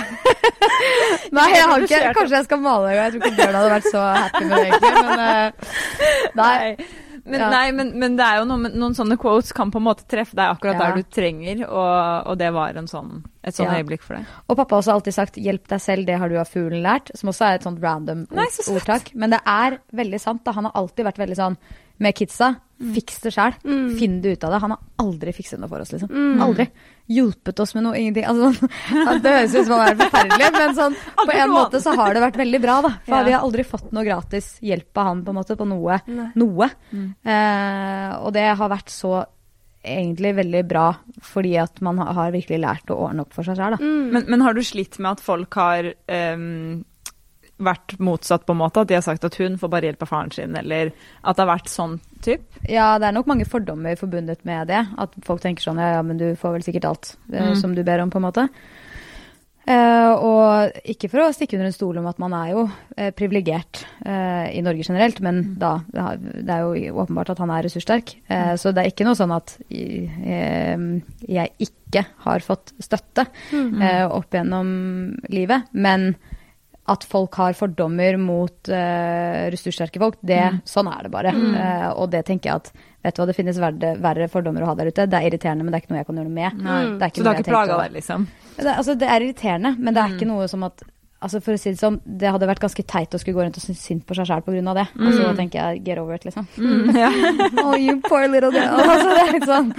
[1.34, 3.06] nei, jeg har ikke Kanskje jeg skal male en gang.
[3.08, 4.92] Jeg tror ikke Bjørn hadde vært så happy med det, egentlig.
[5.08, 5.70] Men eh,
[6.38, 6.76] nei.
[7.30, 7.48] Men, Ja.
[7.52, 10.38] nei, men, men det er jo noe, noen sånne quotes kan på en måte treffe
[10.38, 10.86] deg akkurat Ja.
[10.88, 13.12] der du trenger, og, og det var en sånn,
[13.46, 13.82] et sånn Ja.
[13.82, 14.30] øyeblikk for deg.
[14.48, 17.12] Og pappa har også alltid sagt 'hjelp deg selv, det har du av fuglen lært',
[17.20, 19.12] som også er et sånt random Nei, så ordtak.
[19.14, 20.44] Men det er veldig sant.
[20.46, 20.52] da.
[20.54, 21.58] Han har alltid vært veldig sånn
[22.00, 22.56] med kidsa.
[22.80, 22.94] Mm.
[22.96, 23.56] Fiks det sjæl.
[24.00, 24.60] Finn det ut av det.
[24.64, 26.14] Han har aldri fikset noe for oss, liksom.
[26.46, 26.70] Aldri.
[27.12, 28.24] Hjulpet oss med noe, ingenting.
[28.30, 30.96] Altså, sånn, det høres ut som han er forferdelig, men sånn,
[31.28, 32.94] på en måte så har det vært veldig bra, da.
[33.04, 33.26] For Ja.
[33.28, 36.00] vi har aldri fått noe gratis hjelp av han på en måte, på noe.
[36.40, 36.70] Noe.
[36.96, 37.10] Mm.
[37.36, 39.18] Eh, og det har vært så
[39.84, 40.88] egentlig veldig bra,
[41.24, 43.84] fordi at man har- virkelig lært å ordne opp for seg sjøl, da.
[43.84, 44.08] Mm.
[44.16, 46.86] Men, men har du slitt med at folk har ehm,
[47.60, 48.82] vært motsatt, på en måte?
[48.84, 50.92] At de har sagt at hun får bare hjelp av faren sin, eller
[51.22, 52.46] at det har vært sånn typ?
[52.68, 54.86] Ja, det er nok mange fordommer forbundet med det.
[55.00, 57.56] At folk tenker sånn ja, ja, men du får vel sikkert alt eh, Mm.
[57.60, 58.50] som du ber om, på en måte.
[59.70, 63.10] Uh, og ikke for å stikke under en stol om at man er jo uh,
[63.14, 68.16] privilegert uh, i Norge generelt, men da det er jo åpenbart at han er ressurssterk.
[68.32, 68.56] Mm.
[68.58, 74.70] Så det er ikke noe sånn at jeg ikke har fått støtte eh, opp gjennom
[75.30, 75.70] livet.
[75.74, 76.16] Men
[76.90, 81.34] at folk har fordommer mot uh, ressurssterke folk, det, sånn er det bare.
[81.34, 82.70] Eh, og det tenker jeg at
[83.06, 85.08] vet du hva, det finnes verre, verre fordommer å ha der ute.
[85.10, 86.62] Det er irriterende, men det er ikke noe jeg kan gjøre noe med.
[86.62, 86.96] Mm.
[87.00, 88.30] Det Så du har ikke plaga deg, liksom?
[88.58, 90.88] det, altså, det er irriterende, men det er ikke noe som at
[91.20, 93.58] altså For å si det sånn, det hadde vært ganske teit å skulle gå rundt
[93.60, 94.76] og synes synd på seg sjæl pga.
[94.78, 94.86] det.
[94.96, 96.48] Altså, da tenker jeg get over it, liksom.
[96.56, 97.10] Mm, ja.
[97.66, 98.80] oh, you poor little girl.
[98.94, 99.74] Altså, det er litt sånn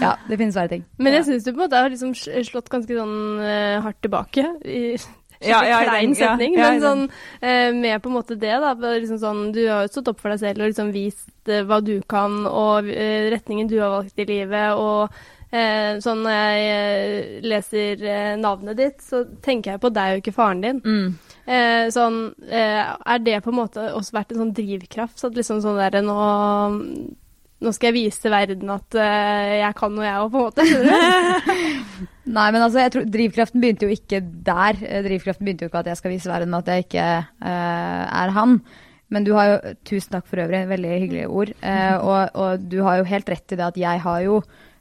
[0.00, 0.86] Ja, det finnes verre ting.
[0.96, 4.48] Men jeg syns du på en måte har liksom slått ganske sånn uh, hardt tilbake.
[4.64, 4.96] I
[5.44, 7.02] Ja, ja, klein setning, ja, men sånn
[7.40, 8.72] eh, med på en måte det, da.
[8.74, 11.80] Liksom sånn, du har jo stått opp for deg selv og liksom vist eh, hva
[11.84, 15.12] du kan, og eh, retningen du har valgt i livet, og
[15.52, 20.24] eh, sånn når jeg eh, leser eh, navnet ditt, så tenker jeg på deg og
[20.24, 20.80] ikke faren din.
[20.84, 21.36] Mm.
[21.46, 22.18] Eh, sånn,
[22.48, 25.18] eh, er det på en måte også vært en sånn drivkraft?
[25.20, 26.18] Så at liksom sånn derre nå
[27.64, 30.64] nå skal jeg vise verden at uh, jeg kan noe, jeg òg, på en måte.
[32.36, 34.80] Nei, men altså, jeg tror drivkraften begynte jo ikke der.
[34.82, 38.34] Eh, Drivkraften begynte jo ikke at jeg skal vise verden at jeg ikke uh, er
[38.36, 38.58] han.
[39.14, 41.54] Men du har jo Tusen takk for øvrig, veldig hyggelige ord.
[41.62, 44.40] Uh, og, og du har jo helt rett i det at jeg har jo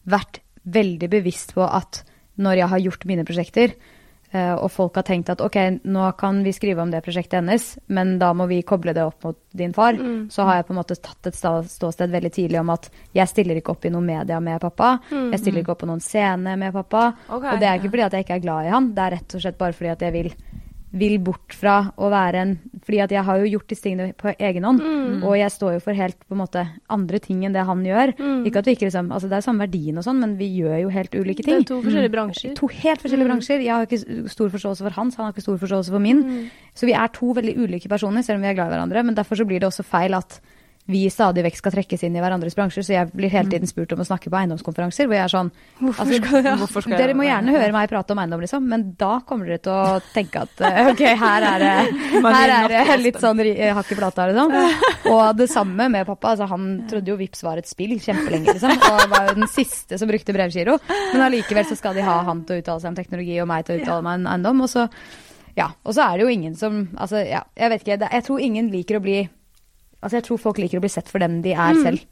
[0.09, 2.01] vært veldig bevisst på at
[2.41, 3.77] når jeg har gjort mine prosjekter,
[4.59, 5.57] og folk har tenkt at ok,
[5.87, 9.23] nå kan vi skrive om det prosjektet hennes, men da må vi koble det opp
[9.23, 10.27] mot din far, Mm.
[10.29, 11.35] så har jeg på en måte tatt et
[11.71, 14.99] ståsted veldig tidlig om at jeg stiller ikke opp i noen media med pappa.
[15.11, 17.13] Jeg stiller ikke opp på noen scene med pappa.
[17.29, 19.15] Okay, og det er ikke fordi at jeg ikke er glad i han, det er
[19.17, 20.31] rett og slett bare fordi at jeg vil,
[20.95, 22.53] vil bort fra å være en
[22.85, 24.81] Fordi at jeg har jo gjort disse tingene på egen hånd,
[25.25, 28.13] og jeg står jo for helt på en måte andre ting enn det han gjør.
[28.45, 30.83] Ikke at vi ikke liksom, altså Det er samme verdien og sånn, men vi gjør
[30.83, 31.63] jo helt ulike ting.
[31.63, 32.53] Det er to forskjellige bransjer.
[32.59, 33.65] To helt forskjellige bransjer.
[33.65, 36.21] Jeg har ikke stor forståelse for hans, han har ikke stor forståelse for min.
[36.77, 39.05] Så vi er to veldig ulike personer, selv om vi er glad i hverandre.
[39.09, 40.39] Men derfor så blir det også feil at
[40.87, 42.83] vi stadig vekk skal trekkes inn i hverandres bransjer.
[42.85, 45.49] Så jeg blir hele tiden spurt om å snakke på eiendomskonferanser, hvor jeg er sånn
[45.79, 48.41] Hvorfor altså, skal jeg- Hvorfor skal jeg- Dere må gjerne høre meg prate om eiendom,
[48.45, 52.49] liksom, men da kommer dere til å tenke at eh, ok, her er det, her
[52.53, 54.53] er det litt sånn ri- eh, hakk i plata, liksom.
[55.11, 56.35] Og det samme med pappa.
[56.35, 58.71] Altså, han trodde jo Vipps var et spill kjempelenge, liksom.
[58.77, 60.77] Og var jo den siste som brukte brevgiro.
[61.13, 63.65] Men allikevel så skal de ha han til å uttale seg om teknologi, og meg
[63.65, 64.61] til å uttale meg om eiendom.
[64.61, 64.85] Og så,
[65.57, 65.71] ja.
[65.85, 68.09] Og så er det jo ingen som Altså, ja, jeg vet ikke.
[68.11, 69.27] Jeg tror ingen liker å bli
[70.05, 72.05] Altså, jeg tror folk liker å bli sett for den de er selv.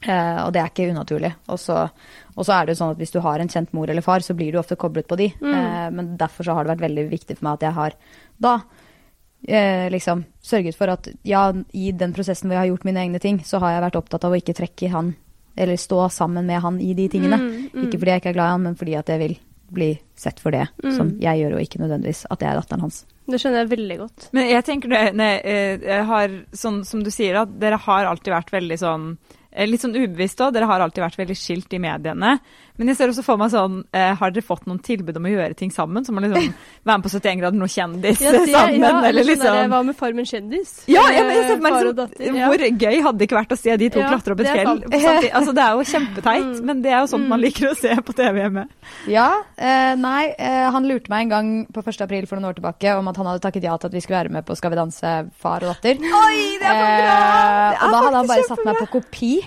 [0.00, 1.30] Eh, og det er ikke unaturlig.
[1.52, 4.24] Og så, er det jo sånn at hvis du har en kjent mor eller far,
[4.24, 5.28] så blir du ofte koblet på de.
[5.30, 7.98] Eh, men derfor så har det vært veldig viktig for meg at jeg har
[8.40, 11.42] da uh, liksom sørget for at ja,
[11.76, 14.24] i den prosessen hvor jeg har gjort mine egne ting, så har jeg vært opptatt
[14.24, 15.12] av å ikke trekke han,
[15.60, 17.38] eller stå sammen med han i de tingene.
[17.84, 19.36] Ikke fordi jeg ikke er glad i han, men fordi at jeg vil
[19.70, 20.64] bli sett for det
[20.96, 23.04] som jeg gjør, og ikke nødvendigvis at jeg er datteren hans.
[23.30, 24.28] Det skjønner jeg veldig godt.
[24.36, 28.34] Men jeg tenker nei, eh, jeg har, sånn som du sier, at dere har alltid
[28.34, 29.06] vært veldig sånn
[29.50, 32.36] Litt sånn ubevisst òg, dere har alltid vært veldig skilt i mediene.
[32.80, 35.32] Men jeg ser også for meg sånn eh, Har dere fått noen tilbud om å
[35.34, 36.04] gjøre ting sammen?
[36.06, 36.54] Som å liksom
[36.86, 38.80] være med på 71 grader noe kjendis Ja, det- sammen?
[38.80, 40.70] ja, eller sånn der, liksom Hva med Farmen kjendis?
[40.88, 42.46] ja, ja, men jeg ser meg Eh, far og liksom, datter, ja.
[42.48, 44.54] Hvor gøy hadde det ikke vært å se de to Ja, klatre opp et det
[44.54, 45.28] fjell?
[45.34, 46.64] Altså, det er jo kjempeteit, Mm.
[46.70, 48.64] men det er jo sånt man liker å se på TV hjemme.
[49.10, 49.28] Ja,
[49.58, 52.00] eh, nei, eh, han lurte meg en gang på 1.
[52.06, 54.22] april for noen år tilbake om at han hadde takket ja til at vi skulle
[54.22, 56.00] være med på Skal vi danse, far og datter.
[56.00, 57.20] Oi, det er så bra!
[57.20, 59.39] Eh, Det og da hadde han bare satt meg på kopi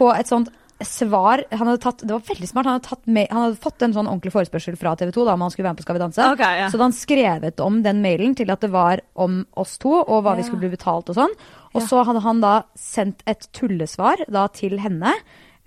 [0.00, 2.64] på et sånt svar tatt, Det var veldig smart.
[2.66, 5.34] Han hadde, tatt med, han hadde fått en sånn ordentlig forespørsel fra TV 2 da,
[5.34, 6.28] om han skulle være med på Skal vi danse.
[6.32, 6.70] Okay, yeah.
[6.70, 10.24] Så hadde han skrevet om den mailen til at det var om oss to, og
[10.24, 11.36] hva vi skulle bli betalt og sånn.
[11.74, 15.14] Og så hadde han da sendt et tullesvar da til henne.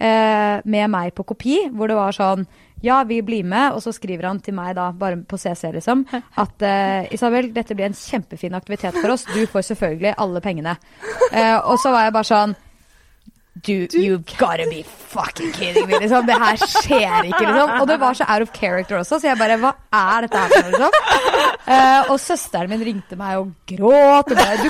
[0.03, 2.47] eh, med meg på kopi, hvor det var sånn
[2.83, 6.01] ja, vi blir med, og så skriver han til meg da, bare på CC, liksom,
[6.43, 9.23] at uh, Isabel, dette blir en kjempefin aktivitet for oss.
[9.31, 10.75] Du får selvfølgelig alle pengene.
[11.31, 12.57] Uh, og så var jeg bare sånn
[13.63, 14.83] du, you gotta be
[15.13, 16.25] fucking kidding me, liksom.
[16.27, 17.75] Det her skjer ikke, liksom.
[17.79, 20.53] Og det var så out of character også, så jeg bare Hva er dette her
[20.53, 20.99] for liksom?
[21.67, 24.33] uh, og søsteren min ringte meg og gråt.
[24.33, 24.69] Og bare, du,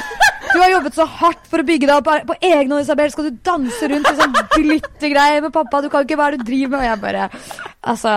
[0.53, 3.13] du har jobbet så hardt for å bygge deg opp på egen hånd, Isabel.
[3.13, 5.81] Skal du danse rundt i sånn glittergreier med pappa?
[5.85, 6.83] Du kan ikke hva er det du driver med?
[6.83, 7.29] Og jeg bare
[7.93, 8.11] Altså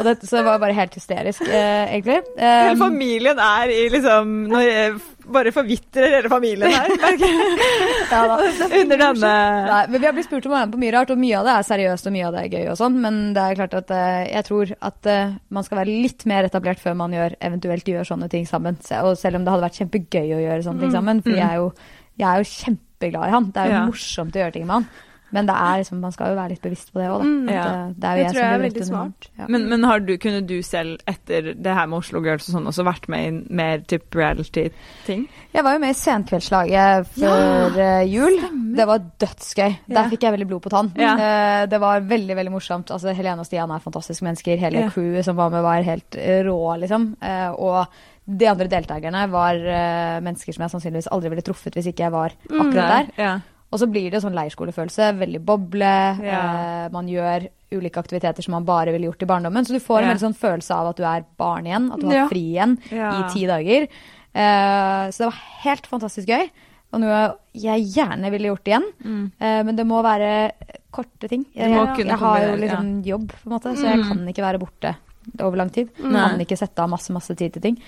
[0.08, 2.22] det, Så det var bare helt hysterisk, uh, egentlig.
[2.38, 4.96] Hele Um, familien er i liksom når
[5.32, 6.90] Bare forvitrer hele familien her.
[8.10, 8.36] ja, da.
[8.66, 9.30] Under denne
[9.70, 11.38] Nei, men Vi har blitt spurt om å være med på mye rart, og mye
[11.38, 12.66] av det er seriøst og mye av det er gøy.
[12.74, 15.96] og sånn, Men det er klart at uh, jeg tror at uh, man skal være
[16.04, 18.76] litt mer etablert før man gjør, eventuelt gjør sånne ting sammen.
[19.00, 21.62] Og selv om det hadde vært kjempegøy å gjøre sånne ting sammen, for jeg er
[21.62, 21.72] jo,
[22.20, 23.50] jeg er jo kjempeglad i han.
[23.54, 23.84] Det er jo Ja.
[23.88, 24.88] morsomt å gjøre ting med han.
[25.34, 27.26] Men det er liksom, man skal jo være litt bevisst på det òg, da.
[27.26, 27.48] Mm.
[27.50, 27.64] Ja.
[27.64, 29.28] det, Det er jo Det jeg tror som jeg er veldig smart.
[29.40, 29.48] Ja.
[29.50, 32.68] Men, men har du, kunne du selv, etter det her med Oslo Girls og sånn,
[32.70, 35.26] også vært med i mer type reality-ting?
[35.54, 38.38] Jeg var jo med i Senkveldslaget før ja, jul.
[38.78, 39.68] Det var dødsgøy.
[39.88, 39.94] Ja.
[39.98, 40.92] Der fikk jeg veldig blod på tann.
[40.98, 41.12] Ja.
[41.18, 42.90] Eh, det var veldig veldig morsomt.
[42.94, 44.58] Altså, Helene og Stian er fantastiske mennesker.
[44.60, 44.90] Hele Ja.
[44.94, 47.16] crewet som var med, var helt eh, rå, liksom.
[47.22, 47.86] Eh, og
[48.24, 52.14] de andre deltakerne var eh, mennesker som jeg sannsynligvis aldri ville truffet hvis ikke jeg
[52.14, 53.10] var akkurat der.
[53.20, 53.34] Ja.
[53.74, 55.08] Og så blir det sånn leirskolefølelse.
[55.18, 55.92] Veldig boble.
[56.22, 56.40] Ja.
[56.86, 59.66] Eh, man gjør ulike aktiviteter som man bare ville gjort i barndommen.
[59.66, 60.10] Så du får en Ja.
[60.14, 61.88] veldig sånn følelse av at du er barn igjen.
[61.92, 62.28] At du har Ja.
[62.30, 63.88] fri igjen i ti dager.
[64.34, 66.50] Eh, så det var helt fantastisk gøy.
[66.92, 68.84] Og noe jeg gjerne ville gjort igjen.
[69.04, 69.32] Mm.
[69.40, 70.52] Eh, men det må være
[70.92, 71.44] korte ting.
[71.56, 74.08] Jeg, jeg, jeg har jo liksom jobb, på en måte, så jeg Mm.
[74.08, 74.94] kan ikke være borte
[75.40, 75.88] over lang tid.
[75.98, 76.28] Nei.
[76.30, 77.78] Kan ikke sette av masse, masse tid til ting.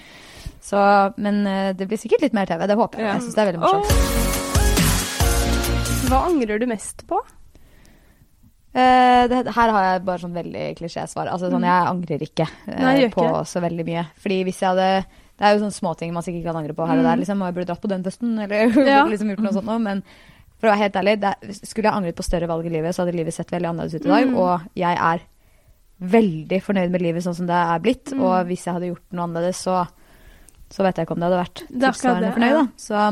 [0.61, 2.66] Så, men eh, det blir sikkert litt mer TV.
[2.66, 3.12] Det håper jeg.
[3.14, 4.36] Jeg syns det er veldig morsomt.
[6.07, 7.18] Hva angrer du mest på?
[8.76, 11.30] Uh, det, her har jeg bare sånn veldig klisjésvar.
[11.32, 13.44] Altså, sånn, jeg angrer ikke uh, Nei, jeg på ikke.
[13.48, 14.02] så veldig mye.
[14.20, 17.00] Fordi hvis jeg hadde Det er jo sånne småting man sikkert kan angre på her
[17.00, 17.20] og der.
[17.22, 19.04] Liksom, og jeg burde dratt på den festen, eller Ja.
[19.12, 19.80] liksom gjort noe sånt noe.
[19.82, 20.02] Men
[20.57, 21.32] for å være helt ærlig, det,
[21.62, 24.09] skulle jeg angret på større valg i livet, så hadde livet sett veldig annerledes ut
[24.09, 24.28] i dag.
[24.28, 24.36] Mm.
[24.44, 25.24] Og jeg er
[26.16, 28.12] veldig fornøyd med livet sånn som det er blitt.
[28.12, 28.26] Mm.
[28.28, 29.80] Og hvis jeg hadde gjort noe annerledes, så,
[30.72, 32.59] så vet jeg ikke om det hadde vært tilsvarende fornøyd.
[32.61, 32.66] Da.
[32.76, 33.07] Så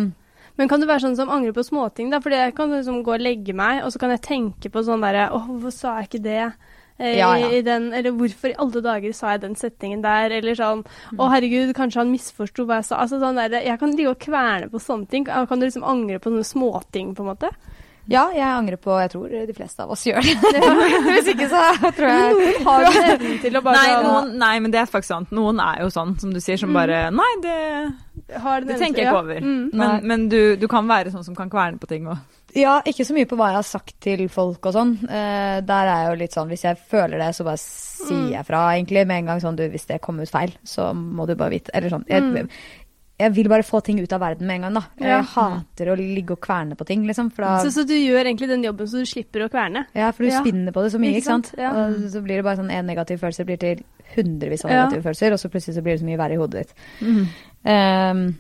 [0.57, 2.21] Men kan du være sånn som angrer på småting, da?
[2.23, 5.03] Fordi jeg kan liksom gå og legge meg, og så kan jeg tenke på sånn
[5.03, 6.45] derre Å, hvorfor sa jeg ikke det?
[6.99, 7.49] Eh, Ja, ja.
[7.51, 10.31] I den, eller hvorfor i alle dager sa jeg den setningen der?
[10.31, 10.85] Eller sånn
[11.19, 13.01] Å, herregud, kanskje han misforsto hva jeg sa.
[13.03, 15.25] Altså sånn der, Jeg kan ligge og kverne på sånne ting.
[15.27, 17.51] Kan kan du liksom angre på sånne småting, på en måte?
[18.11, 20.61] Ja, jeg angrer på Jeg tror de fleste av oss gjør det.
[21.15, 21.63] Hvis ikke så
[21.97, 24.91] tror jeg Noen har jo evnen til å bare Nei, noen, nei, men det er
[24.91, 25.35] faktisk sant.
[25.35, 27.57] Noen er jo sånn, som du sier, som bare Nei, det,
[28.45, 29.25] har den det tenker jeg ikke ja.
[29.25, 29.41] over.
[29.45, 29.65] Mm.
[29.73, 32.21] Men, men du, du kan være sånn som kan kverne på ting og
[32.55, 34.95] Ja, ikke så mye på hva jeg har sagt til folk og sånn.
[35.09, 38.47] Uh, der er jeg jo litt sånn, hvis jeg føler det, så bare sier jeg
[38.47, 39.03] fra, egentlig.
[39.11, 41.75] Med en gang sånn, du, hvis det kom ut feil, så må du bare vite
[41.75, 42.07] Eller sånn.
[42.11, 42.49] Jeg, Mm.
[43.15, 44.81] Jeg vil bare få ting ut av verden med en gang, da.
[44.99, 45.11] Ja.
[45.13, 47.29] Jeg hater å ligge og kverne på ting, liksom.
[47.37, 49.85] Da Så, så du gjør egentlig den jobben så du slipper å kverne?
[49.95, 50.41] Ja, for du Ja.
[50.43, 51.55] spinner på det så mye, Ikke sant.
[51.57, 51.71] Ja.
[51.71, 53.85] Og så blir det bare sånn en negativ følelse blir til
[54.17, 54.85] hundrevis av Ja.
[54.85, 56.75] negative følelser, og så plutselig så blir det så mye verre i hodet ditt.
[57.65, 58.37] Ehm,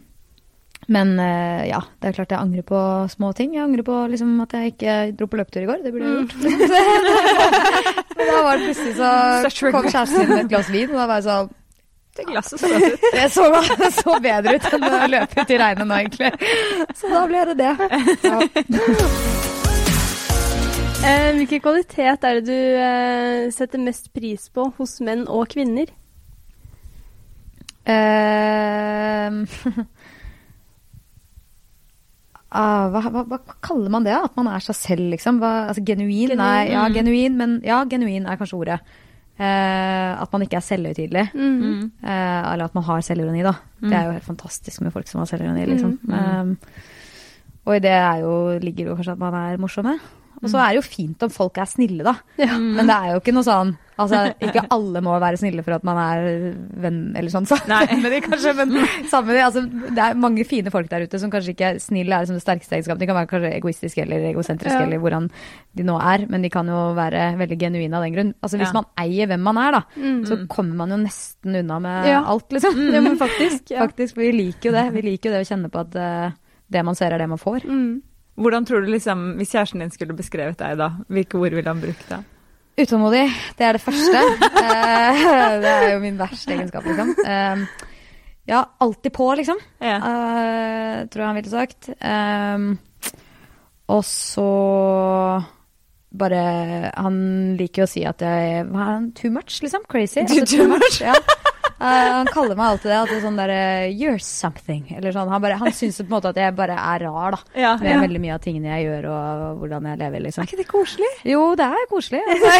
[0.89, 3.55] men uh, ja, det er klart jeg angrer på små ting.
[3.55, 5.83] Jeg angrer på liksom, at jeg ikke dro på løpetur i går.
[5.85, 6.35] Det burde jeg gjort.
[8.18, 11.07] men da var det plutselig så kom kjæresten min med et glass vin, og da
[11.07, 11.53] var jeg sånn
[12.14, 13.06] Det glasset så godt ut.
[13.16, 13.46] Det så,
[13.78, 16.30] det så bedre ut enn å løpe ut i regnet nå, egentlig.
[16.94, 17.72] Så da ble det det.
[18.22, 18.38] Ja.
[21.04, 25.90] Eh, hvilken kvalitet er det du eh, setter mest pris på hos menn og kvinner?
[27.84, 29.44] Uh,
[32.48, 33.38] ah, hva, hva, hva
[33.68, 34.16] kaller man det?
[34.16, 35.42] At man er seg selv, liksom?
[35.44, 36.32] Hva, altså, genuin?
[36.32, 36.40] Genuin.
[36.40, 36.96] Nei, ja, Mm.
[36.96, 38.80] genuin, men ja, genuin er kanskje ordet.
[39.35, 41.24] Eh, at man ikke er selvhøytidelig.
[41.35, 41.55] Mm.
[41.61, 41.87] Mm.
[42.05, 43.55] Eh, eller at man har selvironi, da.
[43.80, 43.89] Mm.
[43.89, 45.97] Det er jo helt fantastisk med folk som har selvironi, liksom.
[46.03, 46.18] Mm.
[46.18, 46.53] Ehm,
[47.64, 49.97] og i det er jo, ligger jo kanskje at man er morsomme.
[50.43, 52.14] Og så er det jo fint om folk er snille, da.
[52.39, 52.59] Ja.
[52.59, 55.84] Men det er jo ikke noe sånn Altså, ikke alle må være snille for at
[55.86, 56.24] man er
[56.82, 57.47] venn, eller sånn.
[57.47, 57.59] Så.
[57.70, 57.84] Nei.
[58.03, 58.72] Men det, kanskje, men
[59.11, 62.11] samme det, altså, det er mange fine folk der ute som kanskje ikke er snille
[62.16, 63.05] er liksom det sterkeste egenskapet.
[63.05, 64.86] De kan være kanskje egoistiske eller egosentriske Ja.
[64.88, 65.28] eller hvordan
[65.78, 68.32] de nå er, men de kan jo være veldig genuine av den grunn.
[68.42, 68.80] Altså, hvis Ja.
[68.80, 70.24] man eier hvem man er, da, Mm.
[70.26, 72.24] så kommer man jo nesten unna med Ja.
[72.26, 72.74] alt, liksom.
[72.92, 73.70] Ja, men faktisk.
[73.70, 73.86] Ja.
[73.86, 74.92] Faktisk, for vi liker jo det.
[74.92, 76.30] Vi liker jo det å kjenne på at uh,
[76.70, 77.62] det man ser, er det man får.
[77.62, 78.03] Mm.
[78.36, 81.80] Hvordan tror du liksom, Hvis kjæresten din skulle beskrevet deg, da, hvilke ord ville han
[81.80, 82.24] brukt da?
[82.75, 83.25] Utålmodig,
[83.59, 84.22] det er det første.
[84.64, 85.25] Eh,
[85.61, 87.11] det er jo min verste egenskap, liksom.
[87.20, 87.61] Eh,
[88.49, 89.59] ja, alltid på, liksom.
[89.85, 89.99] Ja.
[90.01, 91.91] Uh, tror jeg han ville sagt.
[92.01, 92.64] Eh,
[93.95, 94.49] og så
[96.14, 96.41] bare
[96.97, 97.16] Han
[97.59, 99.09] liker jo å si at jeg Hva er han?
[99.18, 99.83] Too much, liksom?
[99.91, 100.22] Crazy?
[100.31, 101.01] Too- Altså, too much?
[101.03, 101.14] Ja.
[101.84, 102.96] Eh, han kaller meg alltid det.
[103.02, 103.56] At det er sånn derre
[103.92, 104.84] You're something.
[104.96, 105.28] Eller sånn.
[105.28, 107.40] Han, bare, han syns på en måte at jeg bare er rar, da.
[107.60, 107.98] Ja, Med ja.
[108.00, 110.44] veldig mye av tingene jeg gjør og hvordan jeg lever, liksom.
[110.44, 111.10] Er ikke det koselig?
[111.28, 112.22] Jo, det er koselig.
[112.34, 112.52] Altså.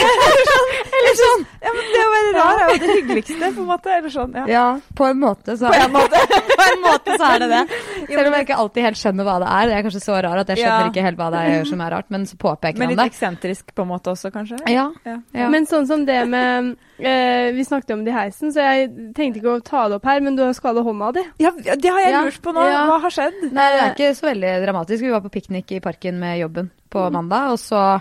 [0.99, 3.95] Eller sånn, ja, men Det å være rar er jo det hyggeligste, på en måte.
[3.97, 4.45] Eller sånn, ja.
[4.51, 4.67] Ja,
[4.99, 6.21] på en måte så, På en måte.
[6.53, 7.63] på en måte så er det det.
[8.11, 9.73] Selv om jeg ikke alltid helt skjønner hva det er.
[9.73, 10.91] Jeg er kanskje så rar at jeg skjønner Ja.
[10.93, 12.97] ikke helt hva det er jeg gjør som er rart, men så påpeker Men han
[12.99, 14.61] litt eksentrisk på en måte også, kanskje?
[14.71, 15.19] Ja, Ja.
[15.33, 15.49] ja.
[15.55, 19.41] Men sånn som det med eh, Vi snakket om det i heisen, så jeg tenkte
[19.41, 21.25] ikke å ta det opp her, men du har skada hånda di.
[21.43, 22.23] Ja, det har jeg Ja.
[22.25, 22.63] lurt på nå.
[22.71, 22.85] Ja.
[22.87, 23.41] Hva har skjedd?
[23.53, 25.01] Nei, det er ikke så veldig dramatisk.
[25.03, 28.01] Vi var på piknik i parken med jobben på mandag, og så,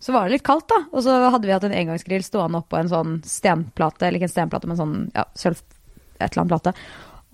[0.00, 0.82] så var det litt kaldt, da.
[0.92, 4.36] Og så hadde vi hatt en engangsgrill stående oppå en sånn stenplate, eller ikke en
[4.36, 5.60] stenplate, men sånn ja, sølv
[6.20, 6.74] et eller annet plate.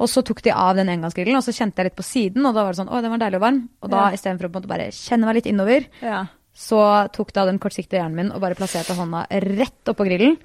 [0.00, 2.54] Og så tok de av den engangsgrillen, og så kjente jeg litt på siden, og
[2.54, 3.68] da var det sånn Å, den var deilig og varm.
[3.82, 4.16] Og da Ja.
[4.16, 6.26] istedenfor å på en måte bare kjenne meg litt innover, Ja.
[6.56, 10.38] så tok da den kortsiktige hjernen min og bare plasserte hånda rett oppå grillen.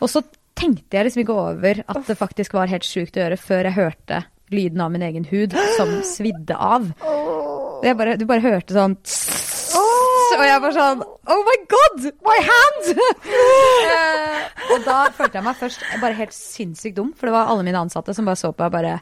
[0.00, 0.22] Og så
[0.58, 3.76] tenkte jeg liksom ikke over at det faktisk var helt sjukt å gjøre før jeg
[3.78, 6.90] hørte lyden av min egen hud som svidde av.
[7.00, 8.96] Bare, du bare hørte sånn
[10.36, 12.10] Og jeg var sånn Oh my god!
[12.26, 12.90] My hand!
[13.90, 17.64] Eh, og da følte jeg meg først bare helt sinnssykt dum, for det var alle
[17.66, 18.98] mine ansatte som bare så på og bare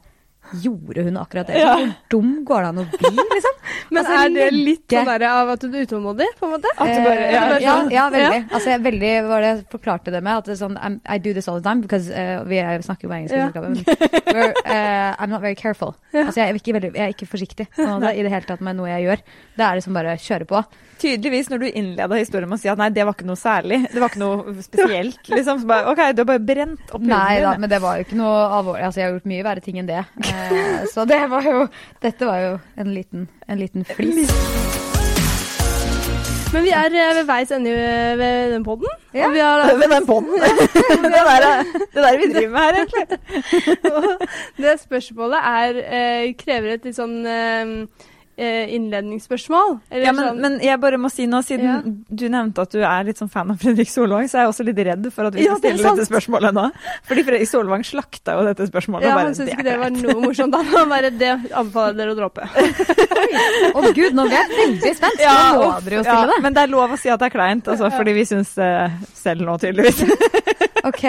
[0.62, 1.58] Gjorde hun akkurat det?
[1.60, 1.74] Ja.
[1.76, 3.54] Hvor dum går det an å bli, liksom?
[3.92, 6.72] Men Altså, er det litt sånn der av at du er utålmodig, på en måte?
[6.76, 7.90] At du bare, ja, Eh, ja, sånn.
[7.92, 8.40] ja, veldig.
[8.52, 10.40] Altså, jeg veldig var det jeg forklarte det med.
[10.42, 10.76] At det er sånn,
[11.08, 14.24] I do this all the time, because uh, vi er, snakker jo engelsk i selskapet.
[14.28, 15.94] Men eh, I'm not very careful.
[16.28, 18.76] Altså, jeg, er ikke veldig, jeg er ikke forsiktig måte, i det hele tatt med
[18.76, 19.22] noe jeg gjør.
[19.56, 20.60] Det er liksom bare kjøre på.
[20.98, 23.78] Tydeligvis, når du innleda historien med å si at nei, det var ikke noe særlig,
[23.92, 25.60] det var ikke noe spesielt, liksom.
[25.62, 28.18] Så bare, OK, du har bare brent opp Nei da, men det var jo ikke
[28.18, 28.82] noe alvorlig.
[28.88, 30.02] Altså, jeg har gjort mye verre ting enn det.
[30.38, 31.66] Eh, så det var jo
[32.02, 34.30] Dette var jo en liten, en liten flis.
[36.52, 38.88] Men vi er eh, ved veis ende eh, ved den poden.
[39.14, 39.26] Ja.
[39.28, 40.32] Og vi har Ved den poden.
[41.04, 43.18] det, der, er- det der vi driver med her, egentlig.
[44.64, 47.18] Det spørsmålet er krever et litt sånn
[48.38, 49.80] innledningsspørsmål.
[49.90, 51.80] Eller Ja, men, sånn men jeg bare må si nå, siden Ja.
[51.84, 54.66] du nevnte at du er litt sånn fan av Fredrik Solvang, så er jeg også
[54.68, 56.66] litt redd for at vi Ja, skal det stille dette spørsmålet nå.
[57.08, 59.02] Fordi Fredrik Solvang slakta jo dette spørsmålet.
[59.08, 60.54] ja, og bare, han syntes ikke det var noe morsomt.
[60.78, 62.48] Han bare, det anbefaler jeg dere å droppe.
[63.78, 65.20] Å gud, nå ble jeg veldig spent.
[65.22, 66.42] Ja, nå må dere jo ja, stille det.
[66.46, 68.88] Men det er lov å si at det er kleint, altså, fordi vi syns uh,
[69.18, 70.04] selv nå, tydeligvis.
[70.88, 71.02] Ok,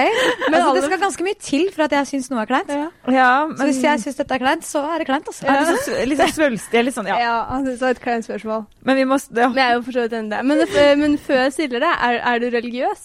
[0.49, 2.71] Men altså, det skal ganske mye til for at jeg syns noe er kleint.
[3.13, 5.29] Ja, Så hvis jeg syns dette er kleint, så er det kleint.
[5.29, 5.45] Altså.
[5.45, 7.18] er litt sånn litt sånn svulstig, litt sånn, ja.
[7.19, 8.61] Ja, han syntes det var et kleint spørsmål.
[8.87, 9.47] Men vi må ja.
[9.51, 10.41] Men jeg er jo for så vidt enig i det.
[10.47, 10.55] Men,
[11.03, 13.01] men før jeg stiller det, er, er du religiøs?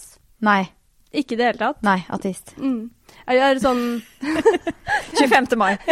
[0.46, 0.62] Nei.
[1.14, 1.78] Ikke i det hele tatt?
[1.86, 2.48] Nei, ateist.
[2.58, 2.90] Mm.
[3.30, 4.02] Er, er det sånn
[5.20, 5.54] 25.
[5.58, 5.76] mai.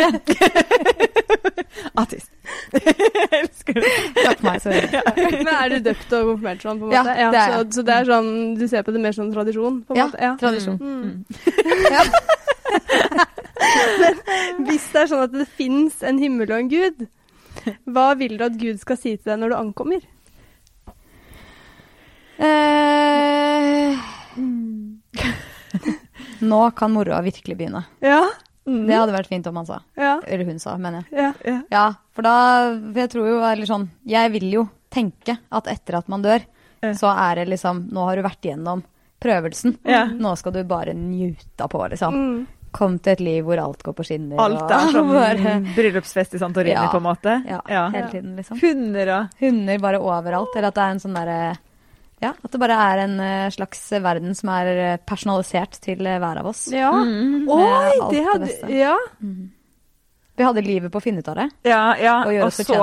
[2.02, 2.30] Ateist.
[2.74, 2.94] Jeg
[3.40, 3.92] elsker det.
[4.18, 5.00] Takk meg, så veldig.
[5.46, 7.14] Men er du døpt og konfirmert sånn, på en Ja, måte?
[7.14, 7.62] det er jeg.
[7.76, 9.74] så det er sånn Du ser på det mer som tradisjon?
[9.86, 10.18] På en Ja, måte?
[10.26, 10.32] Ja.
[10.42, 10.78] tradisjon.
[10.82, 11.12] Mm.
[14.02, 14.14] Men
[14.68, 16.98] hvis det er sånn at det fins en himmel og en gud,
[17.92, 20.02] hva vil du at Gud skal si til deg når du ankommer?
[22.42, 23.96] Eh,
[26.42, 27.84] Nå kan moroa virkelig begynne.
[28.02, 28.22] Ja.
[28.66, 29.80] Det hadde vært fint om han sa.
[29.98, 30.16] Ja.
[30.26, 31.18] Eller hun sa, mener jeg.
[31.18, 31.30] ja.
[31.46, 31.58] Ja.
[31.72, 31.84] Ja,
[32.14, 32.34] for da
[32.78, 36.44] for Jeg tror jo eller sånn Jeg vil jo tenke at etter at man dør,
[36.94, 38.82] så er det liksom Nå har du vært igjennom
[39.22, 39.76] prøvelsen.
[40.18, 42.14] Nå skal du bare njute på, liksom.
[42.14, 42.46] Mm.
[42.72, 44.38] Kom til et liv hvor alt går på skinner.
[44.40, 46.86] Alt og er som bare, bryllupsfest i Santorini, Ja.
[46.92, 47.34] på en måte.
[47.48, 47.88] ja, Ja.
[47.92, 48.60] hele tiden, liksom.
[48.62, 50.56] Hunder og Hunder bare overalt.
[50.56, 51.40] Eller at det er en sånn derre
[52.22, 56.20] Ja, at det bare er en eh, slags verden som er eh, personalisert til eh,
[56.22, 56.68] hver av oss.
[56.70, 56.92] Ja.
[56.92, 57.48] Mm.
[57.50, 58.70] Oi, det det hadde beste.
[58.70, 58.96] Ja.
[60.36, 61.44] Vi hadde livet på å finne ut av det.
[61.68, 62.14] Ja, ja.
[62.24, 62.76] Og gjøre Og så,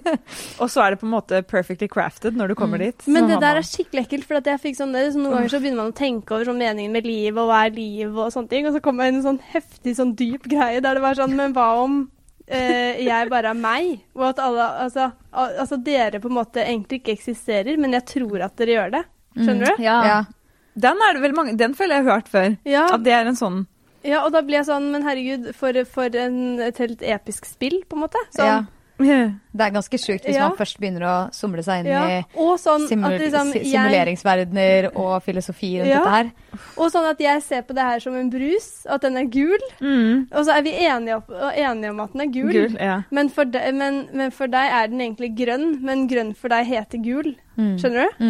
[0.62, 2.94] og så er det på en måte perfectly crafted når du kommer dit.
[3.02, 4.26] Så Men det der man- er skikkelig ekkelt.
[4.28, 6.36] For at jeg fikk sånn, det, er sånn, Noen ganger så begynner man å tenke
[6.36, 8.68] over sånn meningen med livet, og hva er liv, og sånne ting.
[8.70, 11.66] Og så kommer en sånn heftig, sånn dyp greie der det var sånn Men hva
[11.82, 11.98] om
[12.46, 14.00] eh, jeg bare er meg?
[14.14, 18.06] Og at alle Altså, al altså dere på en måte egentlig ikke eksisterer, men jeg
[18.14, 19.04] tror at dere gjør det.
[19.34, 19.82] Skjønner du?
[19.82, 19.98] Ja.
[20.06, 20.22] Ja.
[20.78, 22.56] Den er det vel mange Den føler jeg har hørt før.
[22.66, 23.64] Ja, At det er en sånn
[24.04, 27.80] ja, og da blir jeg sånn Men herregud, for, for en, et helt episk spill,
[27.88, 28.20] på en måte.
[28.36, 28.62] Sånn, ja.
[29.54, 30.44] Det er ganske sjukt hvis Ja.
[30.48, 32.02] man først begynner å somle seg inn Ja.
[32.06, 36.30] i Og sånn simul at liksom simuleringsverdener og filosofi rundt dette her.
[36.78, 39.58] Og sånn at jeg ser på det her som en brus, at den er gul.
[39.80, 40.28] Mm.
[40.30, 42.52] Og så er vi enige, opp, enige om at den er gul.
[42.52, 42.76] Gul.
[42.78, 43.00] Ja.
[43.10, 46.66] Men, for de, men, men for deg er den egentlig grønn, men grønn for deg
[46.70, 47.34] heter gul.
[47.58, 47.74] Mm.
[47.82, 48.24] Skjønner du?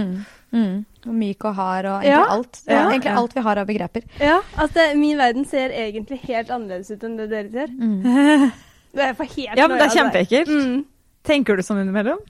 [0.55, 0.85] Mm.
[1.07, 2.25] Og myk og hard og egentlig Ja.
[2.33, 2.61] alt.
[2.67, 2.75] Ja.
[2.75, 3.17] Ja, egentlig Ja.
[3.21, 4.03] alt vi har av begreper.
[4.21, 7.69] Ja, altså min verden ser egentlig helt annerledes ut enn det dere ser.
[7.69, 8.53] Mm.
[8.95, 9.99] Det er for helt ja, men det er altså.
[9.99, 10.49] kjempeekkelt.
[10.55, 10.85] Mm.
[11.27, 12.21] Tenker du sånn innimellom?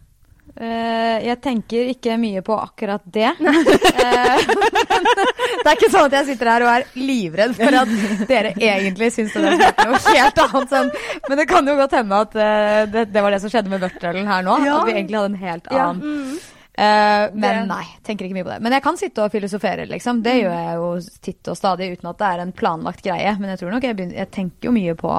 [0.54, 3.32] Uh, jeg tenker ikke mye på akkurat det.
[3.40, 3.44] uh,
[5.64, 7.92] det er ikke sånn at jeg sitter her og er livredd for at
[8.30, 10.72] dere egentlig syns det er noe helt annet.
[10.72, 10.90] Sånn.
[11.28, 13.82] Men det kan jo godt hende at uh, det, det, var det som skjedde med
[13.84, 14.56] vørteren her nå.
[14.64, 14.78] Ja.
[14.80, 15.88] At vi egentlig hadde en helt Ja.
[15.90, 16.38] annen Mm.
[16.76, 18.62] Eh, men nei, tenker ikke mye på det.
[18.66, 20.22] Men jeg kan sitte og filosofere, liksom.
[20.24, 20.88] Det gjør jeg jo
[21.22, 23.36] titt og stadig uten at det er en planlagt greie.
[23.38, 25.12] Men jeg tror nok jeg begynner Jeg tenker jo mye på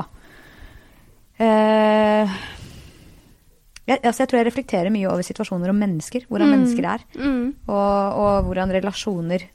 [1.39, 2.35] uh,
[3.85, 6.25] jeg, altså jeg tror jeg reflekterer mye over situasjoner og mennesker.
[6.27, 6.55] Hvordan Mm.
[6.57, 7.03] mennesker er.
[7.21, 7.53] Mm.
[7.67, 9.45] Og, og hvordan relasjoner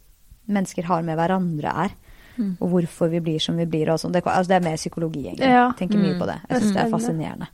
[0.48, 1.90] mennesker har med hverandre er.
[2.38, 2.52] Mm.
[2.62, 3.90] Og hvorfor vi blir som vi blir.
[3.90, 4.12] Og sånn.
[4.14, 5.50] det, altså det er mer psykologi, egentlig.
[5.50, 5.72] Ja.
[5.76, 6.20] Tenker mye Mm.
[6.22, 6.38] på det.
[6.48, 7.48] Jeg syns det er fascinerende.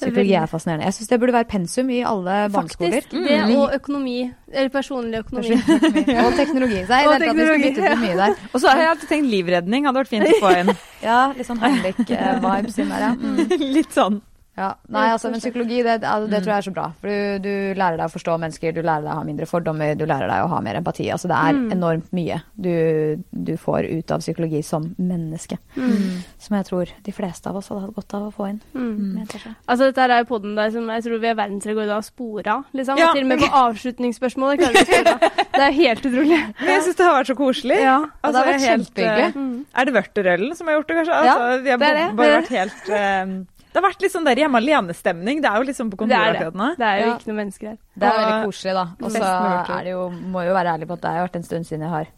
[0.00, 0.84] Det Psykologi er fascinerende.
[0.88, 3.02] Jeg syns det burde være pensum i alle barneskoler.
[3.04, 3.10] Faktisk.
[3.28, 3.56] Det Mm.
[3.60, 4.32] og økonomi.
[4.52, 5.52] Eller personlig økonomi.
[5.52, 6.80] Og teknologi.
[6.88, 8.34] Nei, Og teknologi, der.
[8.54, 10.72] Og så har jeg alltid tenkt livredning hadde vært fint å få inn.
[11.02, 13.12] Ja, litt sånn Heimlich-vibes inn der, ja.
[13.14, 13.54] Mm.
[13.76, 14.20] Litt sånn.
[14.60, 14.68] Ja.
[14.92, 16.86] Nei, altså, men psykologi, det, altså, det tror jeg er så bra.
[17.00, 19.94] For du, du lærer deg å forstå mennesker, du lærer deg å ha mindre fordommer,
[19.96, 21.08] du lærer deg å ha mer empati.
[21.14, 21.72] Altså, det er Mm.
[21.74, 25.56] enormt mye du, du får ut av psykologi som menneske.
[25.76, 26.20] Mm.
[26.38, 28.60] Som jeg tror de fleste av oss hadde hatt godt av å få inn.
[28.74, 29.26] Mm.
[29.30, 29.56] slett.
[29.66, 32.54] Altså, dette er jo podden der som jeg tror vi er verdensrekord i å spore
[32.54, 32.64] av.
[32.76, 32.98] Liksom.
[33.00, 33.10] Ja.
[33.16, 35.46] Til og med på avslutningsspørsmålet klarer vi å spore av.
[35.56, 36.40] Det er helt utrolig.
[36.60, 37.80] Men jeg syns det har vært så koselig.
[37.82, 37.96] Ja.
[38.22, 39.30] Og det har vært er helt, kjempehyggelig.
[39.30, 39.64] eh, Mm.
[39.80, 41.16] Er det vørterølen som har gjort det, kanskje?
[41.24, 42.16] Ja, Altså, vi har det er det.
[42.16, 43.34] bare vært helt eh,
[43.70, 45.40] Det har vært litt sånn der hjemme alene-stemning.
[45.44, 46.38] Det er jo liksom på Det kontoret det.
[46.40, 46.68] akkurat nå.
[46.80, 47.76] Det er jo ikke noen mennesker her.
[47.94, 48.84] Det er veldig koselig, da.
[48.98, 50.00] Og så må jeg er det jo,
[50.34, 52.08] må jo være ærlig på at det har vært en stund siden jeg har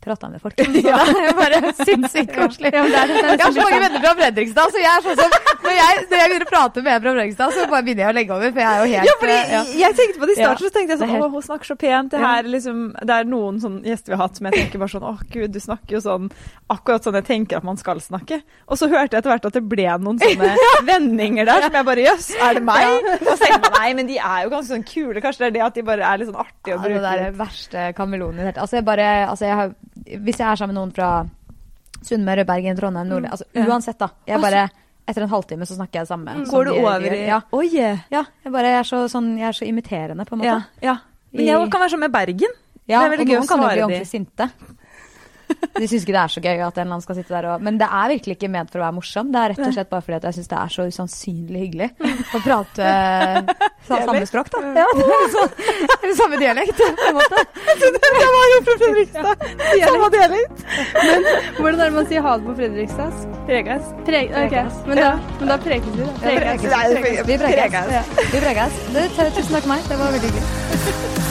[0.00, 0.54] prata med folk.
[0.60, 2.70] Så det er bare sinnssykt koselig.
[2.72, 5.98] Ja, Jeg har så mange venner fra Fredrikstad, så jeg er sånn som Når jeg,
[6.10, 8.52] når jeg begynner å prate med fra Fredrikstad, så bare begynner jeg å legge over,
[8.54, 9.60] for jeg er jo helt Ja, fordi eh, ja.
[9.82, 11.76] jeg tenkte på det i starten, så tenkte jeg sånn helt- Å, hun snakker så
[11.82, 12.10] pent.
[12.14, 12.80] Det, her, liksom,
[13.10, 15.52] det er noen sånne gjester vi har hatt som jeg tenker bare sånn Å, gud,
[15.54, 16.30] du snakker jo sånn
[16.70, 18.40] akkurat sånn jeg tenker at man skal snakke.
[18.70, 20.50] Og så hørte jeg etter hvert at det ble noen sånne
[20.90, 22.86] vendinger der som jeg bare Jøss, er det meg?
[22.88, 23.36] Ja.
[23.36, 25.20] så jeg nei, men de er jo ganske sånn kule.
[25.24, 27.14] Kanskje det er det at de bare er litt sånn artige å Ja, det bruke.
[27.20, 28.62] der verste kameleonen i det hele tatt.
[28.64, 29.74] Altså, jeg bare altså, jeg har,
[30.06, 31.08] Hvis jeg er sammen med noen fra
[32.02, 34.08] Sunnmøre, Bergen, Trondheim, Nordli altså, Uansett, da.
[34.26, 34.68] Jeg bare
[35.10, 36.34] Etter en halvtime så snakker jeg det samme.
[36.46, 37.40] Går du de- de over i Ja.
[37.52, 37.66] Oi!
[37.74, 37.96] Ja.
[38.10, 40.46] ja jeg, bare, jeg, er så, sånn, jeg er så imiterende, på en måte.
[40.46, 40.96] ja, ja.
[41.32, 42.52] Men jeg kan være sånn med Bergen.
[42.86, 44.50] Ja, Det er veldig og gøy å noen kan jo svare bli ordentlig sinte.
[45.76, 47.62] De syns ikke det er så gøy at en eller annen skal sitte der og
[47.64, 49.30] Men det er virkelig ikke ment for å være morsom.
[49.32, 51.88] Det er rett og slett bare fordi at jeg syns det er så usannsynlig hyggelig
[52.36, 52.90] å prate
[53.88, 54.60] sa- samme språk, da.
[54.80, 55.54] Ja, det er sånn,
[56.02, 57.44] eller samme dialekt, på en måte.
[57.80, 59.46] Jeg var jo fra Fredrikstad.
[59.84, 60.64] Samme dialekt.
[61.60, 63.18] Hvordan er det man sier ha det på Fredrikstad?
[63.50, 63.90] Pregas.
[64.06, 64.56] Preg, ok,
[64.90, 66.12] men da, men da prekes vi, da.
[66.20, 67.26] Pregas.
[67.26, 68.14] vi pregas.
[68.30, 68.80] Vi prekes.
[68.94, 69.88] Du, tusen takk for meg.
[69.90, 71.29] Det var veldig hyggelig.